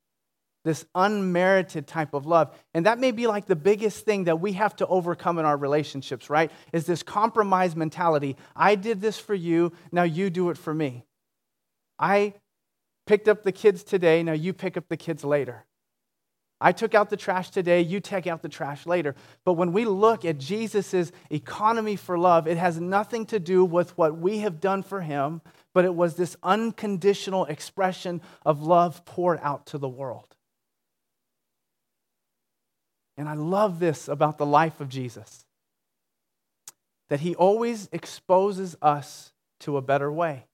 this 0.65 0.85
unmerited 0.95 1.87
type 1.87 2.15
of 2.15 2.27
love. 2.27 2.55
And 2.73 2.87
that 2.87 2.99
may 2.99 3.13
be 3.13 3.27
like 3.27 3.47
the 3.47 3.57
biggest 3.57 4.05
thing 4.05 4.25
that 4.25 4.41
we 4.41 4.53
have 4.55 4.75
to 4.77 4.87
overcome 4.87 5.39
in 5.39 5.45
our 5.45 5.57
relationships, 5.57 6.29
right? 6.29 6.51
Is 6.73 6.87
this 6.87 7.03
compromise 7.03 7.77
mentality. 7.77 8.37
I 8.57 8.75
did 8.75 9.01
this 9.01 9.19
for 9.19 9.35
you, 9.35 9.73
now 9.93 10.05
you 10.05 10.31
do 10.31 10.51
it 10.51 10.59
for 10.59 10.75
me. 10.75 11.05
I 11.99 12.35
picked 13.07 13.29
up 13.29 13.43
the 13.43 13.53
kids 13.53 13.85
today, 13.85 14.23
now 14.23 14.33
you 14.33 14.53
pick 14.53 14.77
up 14.77 14.89
the 14.89 14.97
kids 14.97 15.25
later. 15.25 15.65
I 16.61 16.73
took 16.73 16.95
out 16.95 17.11
the 17.11 17.17
trash 17.17 17.51
today, 17.51 17.83
you 17.83 18.01
take 18.01 18.27
out 18.27 18.41
the 18.41 18.49
trash 18.49 18.87
later. 18.87 19.15
But 19.45 19.55
when 19.55 19.73
we 19.73 19.85
look 19.85 20.25
at 20.25 20.39
Jesus' 20.39 21.13
economy 21.29 21.97
for 21.97 22.17
love, 22.17 22.47
it 22.47 22.57
has 22.57 22.81
nothing 22.81 23.27
to 23.27 23.39
do 23.39 23.65
with 23.65 23.97
what 23.99 24.17
we 24.17 24.39
have 24.39 24.61
done 24.61 24.83
for 24.83 25.03
him, 25.03 25.43
but 25.75 25.85
it 25.85 25.95
was 25.95 26.15
this 26.15 26.37
unconditional 26.43 27.45
expression 27.47 28.23
of 28.47 28.63
love 28.63 29.05
poured 29.05 29.41
out 29.43 29.67
to 29.67 29.79
the 29.79 29.89
world. 29.89 30.34
And 33.17 33.29
I 33.29 33.35
love 33.35 33.79
this 33.79 34.09
about 34.09 34.39
the 34.39 34.47
life 34.47 34.81
of 34.81 34.89
Jesus 34.89 35.45
that 37.09 37.21
he 37.21 37.35
always 37.35 37.89
exposes 37.93 38.77
us 38.81 39.33
to 39.61 39.77
a 39.77 39.83
better 39.83 40.11
way. 40.11 40.47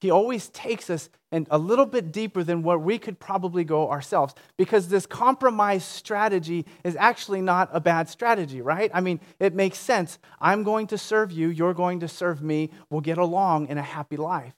He 0.00 0.10
always 0.10 0.48
takes 0.48 0.90
us 0.90 1.10
and 1.32 1.46
a 1.50 1.58
little 1.58 1.84
bit 1.84 2.12
deeper 2.12 2.44
than 2.44 2.62
where 2.62 2.78
we 2.78 2.98
could 2.98 3.18
probably 3.18 3.64
go 3.64 3.90
ourselves 3.90 4.34
because 4.56 4.88
this 4.88 5.06
compromise 5.06 5.84
strategy 5.84 6.64
is 6.84 6.96
actually 6.96 7.42
not 7.42 7.68
a 7.72 7.80
bad 7.80 8.08
strategy, 8.08 8.62
right? 8.62 8.90
I 8.94 9.00
mean, 9.00 9.20
it 9.40 9.54
makes 9.54 9.78
sense. 9.78 10.18
I'm 10.40 10.62
going 10.62 10.86
to 10.88 10.98
serve 10.98 11.32
you, 11.32 11.48
you're 11.48 11.74
going 11.74 12.00
to 12.00 12.08
serve 12.08 12.42
me, 12.42 12.70
we'll 12.90 13.00
get 13.00 13.18
along 13.18 13.66
in 13.66 13.76
a 13.76 13.82
happy 13.82 14.16
life. 14.16 14.54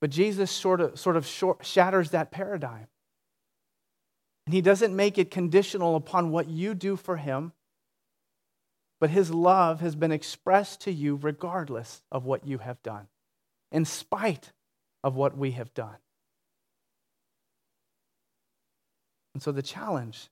But 0.00 0.10
Jesus 0.10 0.50
sort 0.50 0.80
of, 0.80 0.98
sort 0.98 1.16
of 1.16 1.26
shatters 1.62 2.10
that 2.10 2.30
paradigm. 2.30 2.86
And 4.46 4.54
he 4.54 4.60
doesn't 4.60 4.94
make 4.94 5.18
it 5.18 5.30
conditional 5.30 5.96
upon 5.96 6.30
what 6.30 6.48
you 6.48 6.74
do 6.74 6.96
for 6.96 7.16
him, 7.16 7.52
but 9.00 9.10
his 9.10 9.30
love 9.30 9.80
has 9.80 9.96
been 9.96 10.12
expressed 10.12 10.80
to 10.82 10.92
you 10.92 11.16
regardless 11.20 12.02
of 12.12 12.24
what 12.24 12.46
you 12.46 12.58
have 12.58 12.82
done, 12.82 13.08
in 13.72 13.84
spite 13.84 14.52
of 15.02 15.16
what 15.16 15.36
we 15.36 15.50
have 15.52 15.74
done. 15.74 15.96
And 19.34 19.42
so 19.42 19.52
the 19.52 19.62
challenge 19.62 20.28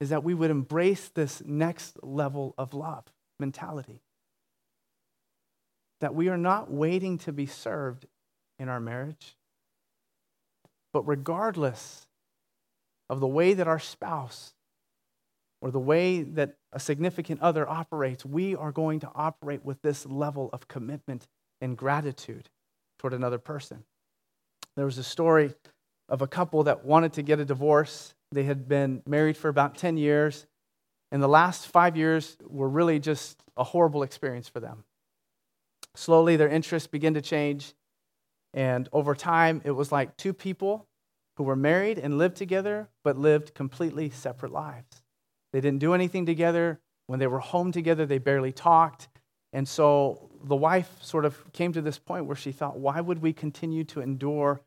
is 0.00 0.08
that 0.08 0.24
we 0.24 0.34
would 0.34 0.50
embrace 0.50 1.08
this 1.08 1.42
next 1.44 2.02
level 2.02 2.54
of 2.56 2.72
love 2.72 3.04
mentality. 3.38 4.00
That 6.00 6.14
we 6.14 6.28
are 6.28 6.38
not 6.38 6.70
waiting 6.70 7.18
to 7.18 7.32
be 7.32 7.46
served 7.46 8.06
in 8.58 8.68
our 8.68 8.80
marriage, 8.80 9.36
but 10.94 11.06
regardless 11.08 12.06
of 13.10 13.18
the 13.18 13.26
way 13.26 13.52
that 13.52 13.66
our 13.66 13.80
spouse 13.80 14.54
or 15.60 15.72
the 15.72 15.80
way 15.80 16.22
that 16.22 16.54
a 16.72 16.78
significant 16.78 17.40
other 17.42 17.68
operates, 17.68 18.24
we 18.24 18.54
are 18.54 18.70
going 18.70 19.00
to 19.00 19.10
operate 19.12 19.64
with 19.64 19.82
this 19.82 20.06
level 20.06 20.48
of 20.52 20.68
commitment 20.68 21.26
and 21.60 21.76
gratitude 21.76 22.48
toward 22.98 23.12
another 23.12 23.38
person. 23.38 23.82
There 24.76 24.84
was 24.84 24.96
a 24.96 25.02
story 25.02 25.52
of 26.08 26.22
a 26.22 26.28
couple 26.28 26.62
that 26.62 26.84
wanted 26.84 27.14
to 27.14 27.22
get 27.22 27.40
a 27.40 27.44
divorce. 27.44 28.14
They 28.30 28.44
had 28.44 28.68
been 28.68 29.02
married 29.04 29.36
for 29.36 29.48
about 29.48 29.76
10 29.76 29.96
years, 29.96 30.46
and 31.10 31.20
the 31.20 31.28
last 31.28 31.66
five 31.66 31.96
years 31.96 32.36
were 32.46 32.68
really 32.68 33.00
just 33.00 33.42
a 33.56 33.64
horrible 33.64 34.04
experience 34.04 34.48
for 34.48 34.60
them. 34.60 34.84
Slowly, 35.96 36.36
their 36.36 36.48
interests 36.48 36.86
began 36.86 37.14
to 37.14 37.20
change. 37.20 37.74
And 38.54 38.88
over 38.92 39.14
time, 39.14 39.60
it 39.64 39.72
was 39.72 39.90
like 39.92 40.16
two 40.16 40.32
people 40.32 40.86
who 41.36 41.42
were 41.42 41.56
married 41.56 41.98
and 41.98 42.16
lived 42.16 42.36
together, 42.36 42.88
but 43.02 43.18
lived 43.18 43.52
completely 43.52 44.08
separate 44.08 44.52
lives. 44.52 45.02
They 45.52 45.60
didn't 45.60 45.80
do 45.80 45.92
anything 45.92 46.24
together. 46.24 46.80
When 47.08 47.18
they 47.18 47.26
were 47.26 47.40
home 47.40 47.72
together, 47.72 48.06
they 48.06 48.18
barely 48.18 48.52
talked. 48.52 49.08
And 49.52 49.68
so 49.68 50.30
the 50.44 50.56
wife 50.56 50.90
sort 51.00 51.24
of 51.24 51.52
came 51.52 51.72
to 51.72 51.82
this 51.82 51.98
point 51.98 52.26
where 52.26 52.36
she 52.36 52.52
thought, 52.52 52.78
why 52.78 53.00
would 53.00 53.20
we 53.20 53.32
continue 53.32 53.84
to 53.84 54.00
endure 54.00 54.60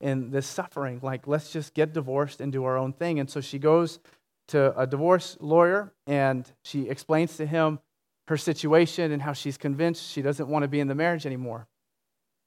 in 0.00 0.30
this 0.30 0.46
suffering? 0.46 1.00
Like, 1.02 1.26
let's 1.26 1.52
just 1.52 1.74
get 1.74 1.92
divorced 1.92 2.40
and 2.40 2.50
do 2.50 2.64
our 2.64 2.76
own 2.76 2.94
thing. 2.94 3.20
And 3.20 3.28
so 3.28 3.40
she 3.40 3.58
goes 3.58 4.00
to 4.48 4.78
a 4.78 4.86
divorce 4.86 5.36
lawyer 5.40 5.92
and 6.06 6.50
she 6.62 6.88
explains 6.88 7.36
to 7.36 7.46
him 7.46 7.78
her 8.28 8.36
situation 8.36 9.12
and 9.12 9.22
how 9.22 9.34
she's 9.34 9.58
convinced 9.58 10.10
she 10.10 10.22
doesn't 10.22 10.48
want 10.48 10.62
to 10.62 10.68
be 10.68 10.80
in 10.80 10.88
the 10.88 10.94
marriage 10.94 11.26
anymore. 11.26 11.66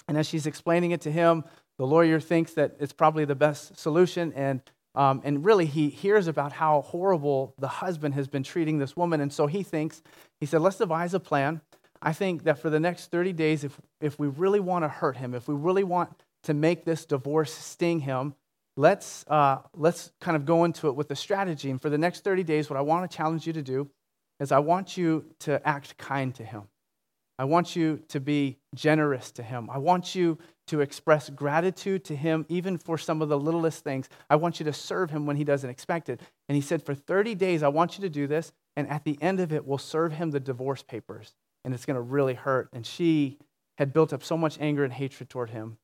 And 0.08 0.17
as 0.17 0.28
she's 0.28 0.46
explaining 0.46 0.91
it 0.91 1.02
to 1.02 1.12
him, 1.12 1.43
the 1.78 1.86
lawyer 1.86 2.20
thinks 2.20 2.54
that 2.54 2.76
it's 2.80 2.93
probably 2.93 3.26
the 3.26 3.36
best 3.36 3.78
solution. 3.78 4.34
And, 4.34 4.62
um, 4.96 5.22
and 5.24 5.46
really, 5.46 5.65
he 5.65 5.89
hears 5.89 6.28
about 6.28 6.54
how 6.54 6.82
horrible 6.82 7.54
the 7.60 7.67
husband 7.67 8.13
has 8.15 8.28
been 8.28 8.43
treating 8.43 8.80
this 8.80 8.96
woman. 8.96 9.22
And 9.22 9.32
so 9.32 9.48
he 9.48 9.63
thinks, 9.63 10.02
he 10.39 10.46
said, 10.46 10.62
let's 10.62 10.78
devise 10.78 11.13
a 11.13 11.20
plan. 11.20 11.62
I 12.02 12.13
think 12.13 12.43
that 12.43 12.60
for 12.60 12.70
the 12.70 12.80
next 12.80 13.12
30 13.12 13.34
days, 13.34 13.63
if, 13.63 13.80
if 14.02 14.20
we 14.20 14.28
really 14.28 14.60
want 14.60 14.86
to 14.86 14.89
hurt 14.89 15.17
him, 15.17 15.34
if 15.34 15.48
we 15.48 15.56
really 15.56 15.84
want 15.84 16.12
to 16.43 16.54
make 16.54 16.86
this 16.86 17.06
divorce 17.06 17.52
sting 17.52 18.02
him, 18.02 18.36
let's, 18.76 19.26
uh, 19.28 19.60
let's 19.76 20.12
kind 20.22 20.38
of 20.38 20.46
go 20.46 20.63
into 20.63 20.88
it 20.88 20.96
with 20.96 21.10
a 21.12 21.15
strategy. 21.15 21.70
And 21.70 21.82
for 21.82 21.89
the 21.89 21.98
next 21.98 22.24
30 22.24 22.43
days, 22.43 22.70
what 22.70 22.78
I 22.78 22.82
want 22.82 23.10
to 23.10 23.17
challenge 23.17 23.48
you 23.48 23.54
to 23.54 23.62
do 23.62 23.89
is 24.39 24.52
I 24.52 24.60
want 24.60 24.98
you 24.98 25.26
to 25.39 25.65
act 25.67 25.98
kind 25.98 26.34
to 26.36 26.43
him. 26.43 26.63
I 27.39 27.45
want 27.45 27.76
you 27.76 28.02
to 28.10 28.19
be 28.19 28.58
generous 28.73 29.32
to 29.34 29.43
him. 29.43 29.69
I 29.69 29.78
want 29.78 30.15
you 30.15 30.39
to 30.67 30.82
express 30.82 31.30
gratitude 31.30 32.04
to 32.06 32.15
him, 32.15 32.45
even 32.50 32.78
for 32.78 32.97
some 32.97 33.21
of 33.21 33.30
the 33.30 33.38
littlest 33.38 33.84
things. 33.84 34.10
I 34.30 34.36
want 34.36 34.60
you 34.60 34.65
to 34.65 34.73
serve 34.73 35.12
him 35.12 35.26
when 35.26 35.38
he 35.38 35.43
doesn't 35.43 35.69
expect 35.69 36.10
it. 36.10 36.19
And 36.50 36.56
he 36.56 36.62
said, 36.62 36.84
For 36.84 36.95
30 36.95 37.36
days, 37.36 37.63
I 37.63 37.67
want 37.67 37.97
you 37.97 38.02
to 38.02 38.10
do 38.10 38.28
this. 38.28 38.52
And 38.76 38.89
at 38.89 39.04
the 39.04 39.17
end 39.21 39.39
of 39.39 39.54
it, 39.54 39.65
we'll 39.65 39.78
serve 39.78 40.13
him 40.13 40.32
the 40.32 40.39
divorce 40.39 40.84
papers. 40.84 41.36
And 41.63 41.73
it's 41.73 41.86
going 41.86 41.95
to 41.95 42.02
really 42.02 42.34
hurt. 42.34 42.69
And 42.73 42.86
she 42.86 43.38
had 43.78 43.93
built 43.93 44.13
up 44.13 44.23
so 44.23 44.38
much 44.38 44.58
anger 44.60 44.84
and 44.84 44.93
hatred 44.93 45.30
toward 45.30 45.52
him 45.52 45.78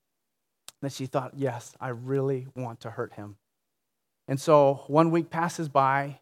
that 0.81 0.91
she 0.91 1.05
thought, 1.05 1.33
Yes, 1.35 1.75
I 1.79 1.89
really 1.89 2.47
want 2.55 2.81
to 2.81 2.89
hurt 2.89 3.13
him. 3.13 3.37
And 4.27 4.39
so 4.39 4.83
one 4.87 5.11
week 5.11 5.29
passes 5.29 5.69
by, 5.69 6.19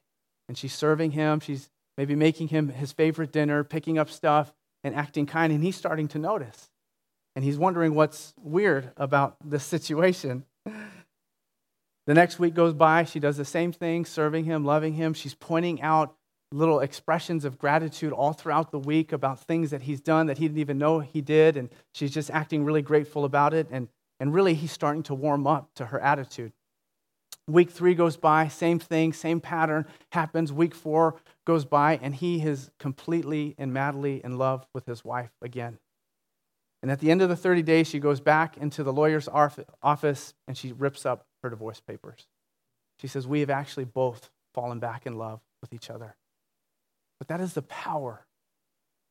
and 0.47 0.57
she's 0.57 0.73
serving 0.73 1.11
him. 1.11 1.39
She's 1.39 1.69
maybe 1.97 2.15
making 2.15 2.49
him 2.49 2.69
his 2.69 2.91
favorite 2.91 3.31
dinner, 3.31 3.63
picking 3.63 3.97
up 3.97 4.09
stuff, 4.09 4.53
and 4.83 4.95
acting 4.95 5.25
kind. 5.25 5.51
And 5.53 5.63
he's 5.63 5.75
starting 5.75 6.07
to 6.09 6.19
notice 6.19 6.69
and 7.35 7.45
he's 7.45 7.57
wondering 7.57 7.95
what's 7.95 8.33
weird 8.37 8.91
about 8.97 9.37
this 9.43 9.63
situation. 9.63 10.45
The 12.07 12.13
next 12.15 12.39
week 12.39 12.53
goes 12.53 12.73
by. 12.73 13.03
She 13.03 13.19
does 13.19 13.37
the 13.37 13.45
same 13.45 13.71
thing, 13.71 14.05
serving 14.05 14.45
him, 14.45 14.65
loving 14.65 14.93
him. 14.93 15.13
She's 15.13 15.35
pointing 15.35 15.81
out 15.81 16.15
little 16.51 16.81
expressions 16.81 17.45
of 17.45 17.57
gratitude 17.57 18.11
all 18.11 18.33
throughout 18.33 18.71
the 18.71 18.79
week 18.79 19.13
about 19.13 19.39
things 19.39 19.69
that 19.69 19.83
he's 19.83 20.01
done 20.01 20.27
that 20.27 20.37
he 20.37 20.47
didn't 20.47 20.59
even 20.59 20.77
know 20.77 20.99
he 20.99 21.21
did. 21.21 21.55
And 21.55 21.69
she's 21.93 22.11
just 22.11 22.29
acting 22.31 22.65
really 22.65 22.81
grateful 22.81 23.23
about 23.23 23.53
it. 23.53 23.67
And, 23.71 23.87
and 24.19 24.33
really, 24.33 24.53
he's 24.53 24.71
starting 24.71 25.03
to 25.03 25.13
warm 25.13 25.47
up 25.47 25.69
to 25.75 25.85
her 25.85 25.99
attitude. 26.01 26.51
Week 27.47 27.71
three 27.71 27.95
goes 27.95 28.17
by, 28.17 28.47
same 28.47 28.79
thing, 28.79 29.13
same 29.13 29.39
pattern 29.39 29.85
happens. 30.11 30.51
Week 30.51 30.75
four 30.75 31.15
goes 31.45 31.65
by, 31.65 31.99
and 32.01 32.15
he 32.15 32.41
is 32.41 32.71
completely 32.79 33.55
and 33.57 33.73
madly 33.73 34.21
in 34.23 34.37
love 34.37 34.67
with 34.73 34.85
his 34.85 35.03
wife 35.03 35.31
again. 35.41 35.79
And 36.81 36.91
at 36.91 36.99
the 36.99 37.11
end 37.11 37.21
of 37.21 37.29
the 37.29 37.35
30 37.35 37.61
days, 37.61 37.87
she 37.87 37.99
goes 37.99 38.19
back 38.19 38.57
into 38.57 38.83
the 38.83 38.93
lawyer's 38.93 39.27
office 39.27 40.33
and 40.47 40.57
she 40.57 40.71
rips 40.71 41.05
up 41.05 41.25
her 41.43 41.49
divorce 41.49 41.79
papers. 41.79 42.27
She 42.99 43.07
says, 43.07 43.27
We 43.27 43.41
have 43.41 43.49
actually 43.49 43.85
both 43.85 44.31
fallen 44.53 44.79
back 44.79 45.05
in 45.05 45.17
love 45.17 45.41
with 45.61 45.73
each 45.73 45.89
other. 45.89 46.15
But 47.19 47.27
that 47.27 47.39
is 47.39 47.53
the 47.53 47.61
power 47.61 48.25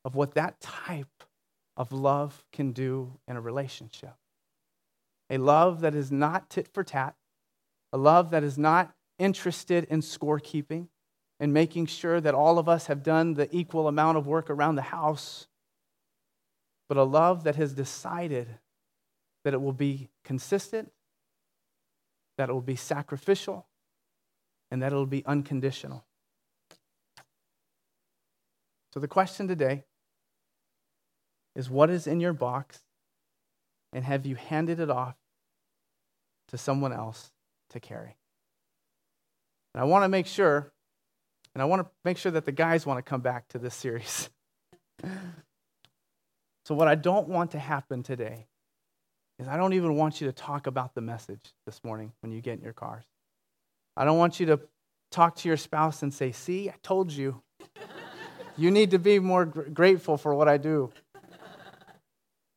of 0.05 0.17
what 0.17 0.35
that 0.35 0.61
type 0.61 1.25
of 1.77 1.93
love 1.93 2.45
can 2.53 2.73
do 2.73 3.19
in 3.29 3.37
a 3.37 3.41
relationship. 3.41 4.15
A 5.29 5.39
love 5.39 5.81
that 5.83 5.95
is 5.95 6.11
not 6.11 6.51
tit 6.51 6.69
for 6.73 6.83
tat, 6.83 7.15
a 7.93 7.99
love 7.99 8.31
that 8.31 8.43
is 8.43 8.59
not 8.59 8.93
interested 9.19 9.85
in 9.85 10.01
scorekeeping 10.01 10.89
and 11.41 11.53
making 11.53 11.87
sure 11.87 12.21
that 12.21 12.35
all 12.35 12.59
of 12.59 12.69
us 12.69 12.87
have 12.87 13.03
done 13.03 13.35
the 13.35 13.49
equal 13.55 13.89
amount 13.89 14.19
of 14.19 14.27
work 14.27 14.49
around 14.49 14.77
the 14.77 14.83
house 14.83 15.49
but 16.91 16.97
a 16.97 17.05
love 17.05 17.45
that 17.45 17.55
has 17.55 17.73
decided 17.73 18.49
that 19.45 19.55
it 19.55 19.63
will 19.63 19.73
be 19.73 20.09
consistent, 20.25 20.91
that 22.37 22.49
it 22.49 22.53
will 22.53 22.61
be 22.61 22.75
sacrificial, 22.75 23.69
and 24.73 24.83
that 24.83 24.93
it 24.93 24.97
will 24.97 25.07
be 25.07 25.25
unconditional. 25.25 26.05
So 28.93 28.99
the 28.99 29.07
question 29.07 29.47
today 29.47 29.85
is 31.55 31.71
what 31.71 31.91
is 31.91 32.09
in 32.09 32.19
your 32.19 32.33
box, 32.33 32.81
and 33.93 34.05
have 34.05 34.27
you 34.27 34.35
handed 34.35 34.81
it 34.81 34.91
off 34.91 35.15
to 36.49 36.59
someone 36.59 36.93
else 36.93 37.31
to 37.69 37.79
carry? 37.79 38.17
And 39.75 39.81
I 39.81 39.85
want 39.85 40.03
to 40.03 40.09
make 40.09 40.27
sure, 40.27 40.73
and 41.55 41.63
I 41.63 41.65
want 41.65 41.83
to 41.83 41.91
make 42.05 42.19
sure 42.19 42.33
that 42.33 42.45
the 42.45 42.53
guys 42.53 42.87
want 42.87 42.99
to 42.99 43.03
come 43.03 43.21
back 43.21 43.49
to 43.49 43.59
this 43.59 43.75
series. 43.75 44.31
So, 46.67 46.75
what 46.77 46.87
I 46.87 46.95
don't 46.95 47.27
want 47.27 47.51
to 47.51 47.59
happen 47.59 48.05
today 48.05 48.47
is 49.41 49.49
I 49.49 49.57
don't 49.57 49.73
even 49.73 49.97
want 49.97 50.21
you 50.21 50.29
to 50.29 50.33
talk 50.33 50.69
about 50.69 50.95
the 50.95 51.01
message 51.01 51.53
this 51.67 51.83
morning 51.83 52.13
when 52.21 52.31
you 52.31 52.41
get 52.41 52.59
in 52.59 52.63
your 52.63 52.75
cars. 52.75 53.03
I 53.97 54.05
don't 54.05 54.19
want 54.19 54.39
you 54.39 54.47
to 54.47 54.61
talk 55.11 55.35
to 55.37 55.49
your 55.49 55.57
spouse 55.57 56.05
and 56.05 56.15
say, 56.15 56.31
See, 56.31 56.71
I 56.71 56.75
told 56.85 57.11
you. 57.11 57.43
you 58.57 58.71
need 58.71 58.93
to 58.93 58.99
be 58.99 59.19
more 59.19 59.47
gr- 59.47 59.63
grateful 59.63 60.17
for 60.17 60.33
what 60.33 60.47
I 60.47 60.59
do. 60.59 60.93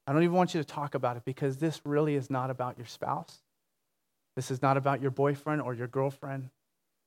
I 0.06 0.14
don't 0.14 0.22
even 0.22 0.36
want 0.36 0.54
you 0.54 0.62
to 0.62 0.68
talk 0.68 0.94
about 0.94 1.18
it 1.18 1.24
because 1.26 1.58
this 1.58 1.82
really 1.86 2.16
is 2.16 2.30
not 2.30 2.52
about 2.52 2.78
your 2.78 2.88
spouse. 2.88 3.40
This 4.36 4.52
is 4.52 4.62
not 4.62 4.78
about 4.78 5.02
your 5.02 5.10
boyfriend 5.12 5.62
or 5.62 5.74
your 5.74 5.88
girlfriend 5.88 6.50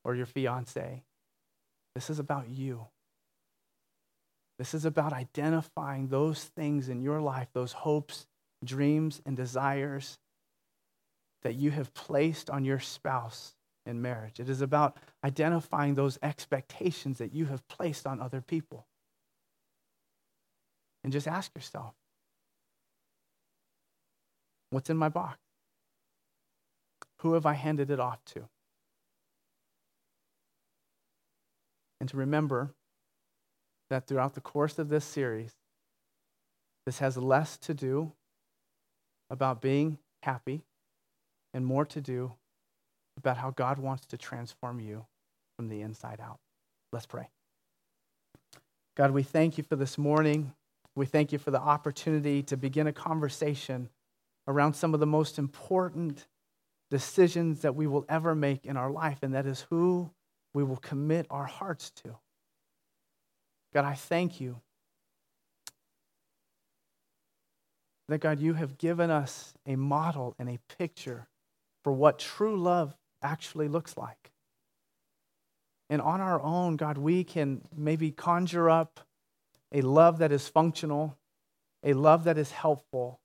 or 0.03 0.17
your 0.17 0.27
fiance. 0.27 1.05
This 1.97 2.11
is 2.11 2.19
about 2.19 2.51
you. 2.51 2.89
This 4.59 4.75
is 4.75 4.85
about 4.85 5.15
identifying 5.15 6.09
those 6.09 6.45
things 6.45 6.91
in 6.91 7.01
your 7.01 7.23
life, 7.23 7.49
those 7.55 7.73
hopes, 7.73 8.27
dreams, 8.63 9.23
and 9.25 9.35
desires 9.35 10.19
that 11.43 11.55
you 11.55 11.71
have 11.71 11.95
placed 11.95 12.51
on 12.51 12.67
your 12.67 12.81
spouse 12.81 13.55
in 13.87 14.03
marriage. 14.03 14.41
It 14.41 14.51
is 14.51 14.61
about 14.61 14.99
identifying 15.25 15.95
those 15.95 16.19
expectations 16.23 17.17
that 17.17 17.33
you 17.33 17.47
have 17.47 17.67
placed 17.67 18.07
on 18.07 18.21
other 18.21 18.43
people. 18.43 18.85
And 21.03 21.15
just 21.15 21.27
ask 21.27 21.51
yourself 21.55 21.95
what's 24.69 24.91
in 24.91 24.99
my 24.99 25.09
box? 25.09 25.39
Who 27.21 27.33
have 27.33 27.47
I 27.47 27.55
handed 27.55 27.91
it 27.91 28.01
off 28.01 28.23
to? 28.35 28.51
And 32.07 32.11
to 32.13 32.19
remember 32.19 32.73
that 33.91 34.07
throughout 34.07 34.35
the 34.35 34.41
course 34.41 34.79
of 34.79 34.89
this 34.89 35.05
series, 35.05 35.51
this 36.85 37.01
has 37.01 37.17
less 37.17 37.57
to 37.57 37.75
do 37.75 38.13
about 39.29 39.61
being 39.61 39.99
happy 40.23 40.63
and 41.53 41.67
more 41.67 41.85
to 41.87 42.01
do 42.01 42.35
about 43.19 43.39
how 43.39 43.51
God 43.51 43.81
wants 43.81 44.07
to 44.07 44.17
transform 44.17 44.79
you 44.79 45.05
from 45.57 45.69
the 45.69 45.81
inside 45.81 46.21
out. 46.23 46.39
Let's 46.93 47.07
pray. 47.07 47.29
God, 48.97 49.11
we 49.11 49.25
thank 49.25 49.59
you 49.59 49.65
for 49.65 49.75
this 49.75 49.99
morning. 49.99 50.53
We 50.95 51.07
thank 51.07 51.33
you 51.33 51.41
for 51.41 51.51
the 51.51 51.61
opportunity 51.61 52.41
to 52.45 52.57
begin 52.57 52.87
a 52.87 52.93
conversation 52.93 53.89
around 54.47 54.75
some 54.75 54.95
of 54.95 55.01
the 55.01 55.07
most 55.07 55.41
important 55.41 56.29
decisions 56.89 57.63
that 57.63 57.75
we 57.75 57.89
will 57.89 58.05
ever 58.09 58.37
make 58.37 58.65
in 58.65 58.77
our 58.77 58.93
life, 58.93 59.25
and 59.25 59.35
that 59.35 59.45
is 59.45 59.67
who 59.71 60.13
we 60.57 60.65
will 60.65 60.79
commit 60.79 61.27
our 61.29 61.45
hearts 61.45 61.91
to. 61.91 62.17
God, 63.75 63.85
I 63.85 63.93
thank 63.93 64.41
you 64.41 64.57
that, 68.09 68.23
God, 68.23 68.41
you 68.41 68.55
have 68.55 68.79
given 68.79 69.11
us 69.11 69.53
a 69.67 69.77
model 69.77 70.35
and 70.39 70.49
a 70.49 70.59
picture 70.79 71.29
for 71.85 71.93
what 71.93 72.19
true 72.19 72.57
love 72.57 72.97
actually 73.23 73.69
looks 73.69 73.99
like. 73.99 74.31
And 75.91 76.01
on 76.01 76.23
our 76.23 76.41
own, 76.41 76.77
God, 76.77 76.97
we 76.97 77.23
can 77.23 77.61
maybe 77.77 78.11
conjure 78.11 78.71
up 78.71 79.01
a 79.73 79.83
love 79.83 80.21
that 80.21 80.33
is 80.33 80.49
functional, 80.49 81.19
a 81.85 81.93
love 81.93 82.25
that 82.25 82.39
is 82.39 82.51
helpful, 82.51 83.21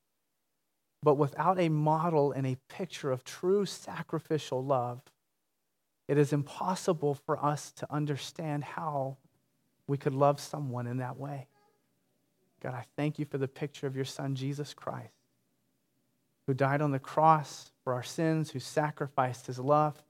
but 1.01 1.15
without 1.15 1.61
a 1.61 1.69
model 1.69 2.33
and 2.33 2.45
a 2.45 2.57
picture 2.67 3.09
of 3.09 3.23
true 3.23 3.65
sacrificial 3.65 4.61
love, 4.61 5.01
it 6.11 6.17
is 6.17 6.33
impossible 6.33 7.15
for 7.15 7.41
us 7.41 7.71
to 7.71 7.87
understand 7.89 8.65
how 8.65 9.15
we 9.87 9.97
could 9.97 10.13
love 10.13 10.41
someone 10.41 10.85
in 10.85 10.97
that 10.97 11.17
way. 11.17 11.47
God, 12.61 12.73
I 12.73 12.83
thank 12.97 13.17
you 13.17 13.23
for 13.23 13.37
the 13.37 13.47
picture 13.47 13.87
of 13.87 13.95
your 13.95 14.03
son, 14.03 14.35
Jesus 14.35 14.73
Christ, 14.73 15.13
who 16.45 16.53
died 16.53 16.81
on 16.81 16.91
the 16.91 16.99
cross 16.99 17.71
for 17.85 17.93
our 17.93 18.03
sins, 18.03 18.51
who 18.51 18.59
sacrificed 18.59 19.47
his 19.47 19.57
love, 19.57 20.03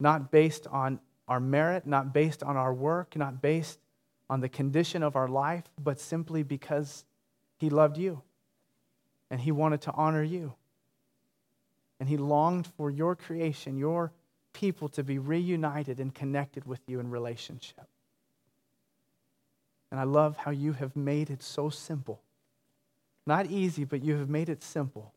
not 0.00 0.30
based 0.30 0.66
on 0.68 0.98
our 1.28 1.38
merit, 1.38 1.86
not 1.86 2.14
based 2.14 2.42
on 2.42 2.56
our 2.56 2.72
work, 2.72 3.14
not 3.14 3.42
based 3.42 3.78
on 4.30 4.40
the 4.40 4.48
condition 4.48 5.02
of 5.02 5.16
our 5.16 5.28
life, 5.28 5.64
but 5.78 6.00
simply 6.00 6.42
because 6.42 7.04
he 7.58 7.68
loved 7.68 7.98
you 7.98 8.22
and 9.30 9.38
he 9.38 9.52
wanted 9.52 9.82
to 9.82 9.92
honor 9.92 10.22
you. 10.22 10.54
And 12.00 12.08
he 12.08 12.16
longed 12.16 12.68
for 12.78 12.90
your 12.90 13.14
creation, 13.14 13.76
your 13.76 14.12
people 14.52 14.88
to 14.90 15.02
be 15.02 15.18
reunited 15.18 16.00
and 16.00 16.14
connected 16.14 16.64
with 16.66 16.80
you 16.86 17.00
in 17.00 17.10
relationship. 17.10 17.86
And 19.90 20.00
I 20.00 20.04
love 20.04 20.36
how 20.36 20.50
you 20.50 20.72
have 20.72 20.96
made 20.96 21.30
it 21.30 21.42
so 21.42 21.68
simple. 21.68 22.20
Not 23.26 23.46
easy, 23.46 23.84
but 23.84 24.02
you 24.02 24.16
have 24.16 24.28
made 24.28 24.48
it 24.48 24.62
simple. 24.62 25.12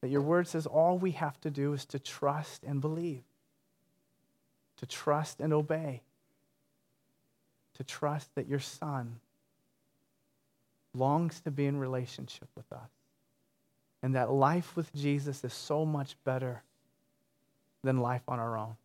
That 0.00 0.08
your 0.08 0.22
word 0.22 0.48
says 0.48 0.66
all 0.66 0.98
we 0.98 1.12
have 1.12 1.40
to 1.42 1.50
do 1.50 1.72
is 1.72 1.84
to 1.86 1.98
trust 1.98 2.62
and 2.64 2.80
believe, 2.80 3.22
to 4.76 4.86
trust 4.86 5.40
and 5.40 5.52
obey, 5.52 6.02
to 7.74 7.84
trust 7.84 8.34
that 8.34 8.48
your 8.48 8.60
son 8.60 9.20
longs 10.94 11.40
to 11.40 11.50
be 11.50 11.66
in 11.66 11.78
relationship 11.78 12.48
with 12.54 12.70
us. 12.72 12.90
And 14.02 14.14
that 14.14 14.30
life 14.30 14.76
with 14.76 14.92
Jesus 14.94 15.42
is 15.44 15.54
so 15.54 15.86
much 15.86 16.16
better 16.24 16.62
than 17.84 17.98
life 17.98 18.22
on 18.26 18.38
our 18.40 18.56
own. 18.56 18.76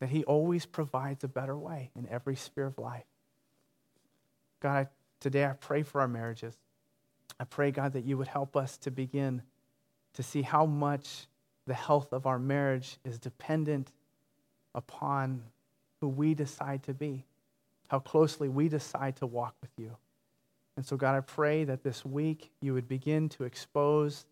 That 0.00 0.10
He 0.10 0.24
always 0.24 0.66
provides 0.66 1.24
a 1.24 1.28
better 1.28 1.56
way 1.56 1.90
in 1.96 2.06
every 2.08 2.36
sphere 2.36 2.66
of 2.66 2.78
life. 2.78 3.06
God, 4.60 4.76
I, 4.76 4.86
today 5.20 5.44
I 5.44 5.52
pray 5.52 5.82
for 5.82 6.00
our 6.00 6.08
marriages. 6.08 6.56
I 7.40 7.44
pray, 7.44 7.70
God, 7.70 7.92
that 7.92 8.04
you 8.04 8.18
would 8.18 8.28
help 8.28 8.56
us 8.56 8.76
to 8.78 8.90
begin 8.90 9.42
to 10.14 10.22
see 10.22 10.42
how 10.42 10.66
much 10.66 11.26
the 11.66 11.74
health 11.74 12.12
of 12.12 12.26
our 12.26 12.38
marriage 12.38 12.98
is 13.04 13.18
dependent 13.18 13.92
upon 14.74 15.42
who 16.00 16.08
we 16.08 16.34
decide 16.34 16.82
to 16.84 16.94
be, 16.94 17.24
how 17.88 17.98
closely 17.98 18.48
we 18.48 18.68
decide 18.68 19.16
to 19.16 19.26
walk 19.26 19.54
with 19.60 19.70
you. 19.76 19.96
And 20.76 20.86
so, 20.86 20.96
God, 20.96 21.16
I 21.16 21.20
pray 21.20 21.64
that 21.64 21.82
this 21.82 22.04
week 22.04 22.50
you 22.60 22.72
would 22.74 22.88
begin 22.88 23.28
to 23.30 23.44
expose 23.44 24.24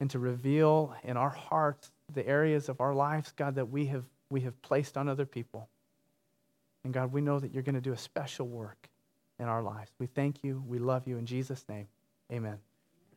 and 0.00 0.10
to 0.10 0.18
reveal 0.18 0.94
in 1.04 1.16
our 1.16 1.30
hearts 1.30 1.92
the 2.12 2.26
areas 2.26 2.68
of 2.68 2.80
our 2.80 2.94
lives, 2.94 3.32
God, 3.36 3.54
that 3.54 3.70
we 3.70 3.86
have, 3.86 4.04
we 4.30 4.40
have 4.40 4.60
placed 4.62 4.96
on 4.96 5.08
other 5.08 5.26
people. 5.26 5.68
And 6.82 6.92
God, 6.92 7.12
we 7.12 7.20
know 7.20 7.38
that 7.38 7.52
you're 7.52 7.62
going 7.62 7.74
to 7.74 7.80
do 7.80 7.92
a 7.92 7.98
special 7.98 8.48
work 8.48 8.88
in 9.38 9.46
our 9.46 9.62
lives. 9.62 9.90
We 9.98 10.06
thank 10.06 10.42
you. 10.42 10.64
We 10.66 10.78
love 10.78 11.06
you. 11.06 11.18
In 11.18 11.26
Jesus' 11.26 11.64
name, 11.68 11.86
amen. 12.32 12.58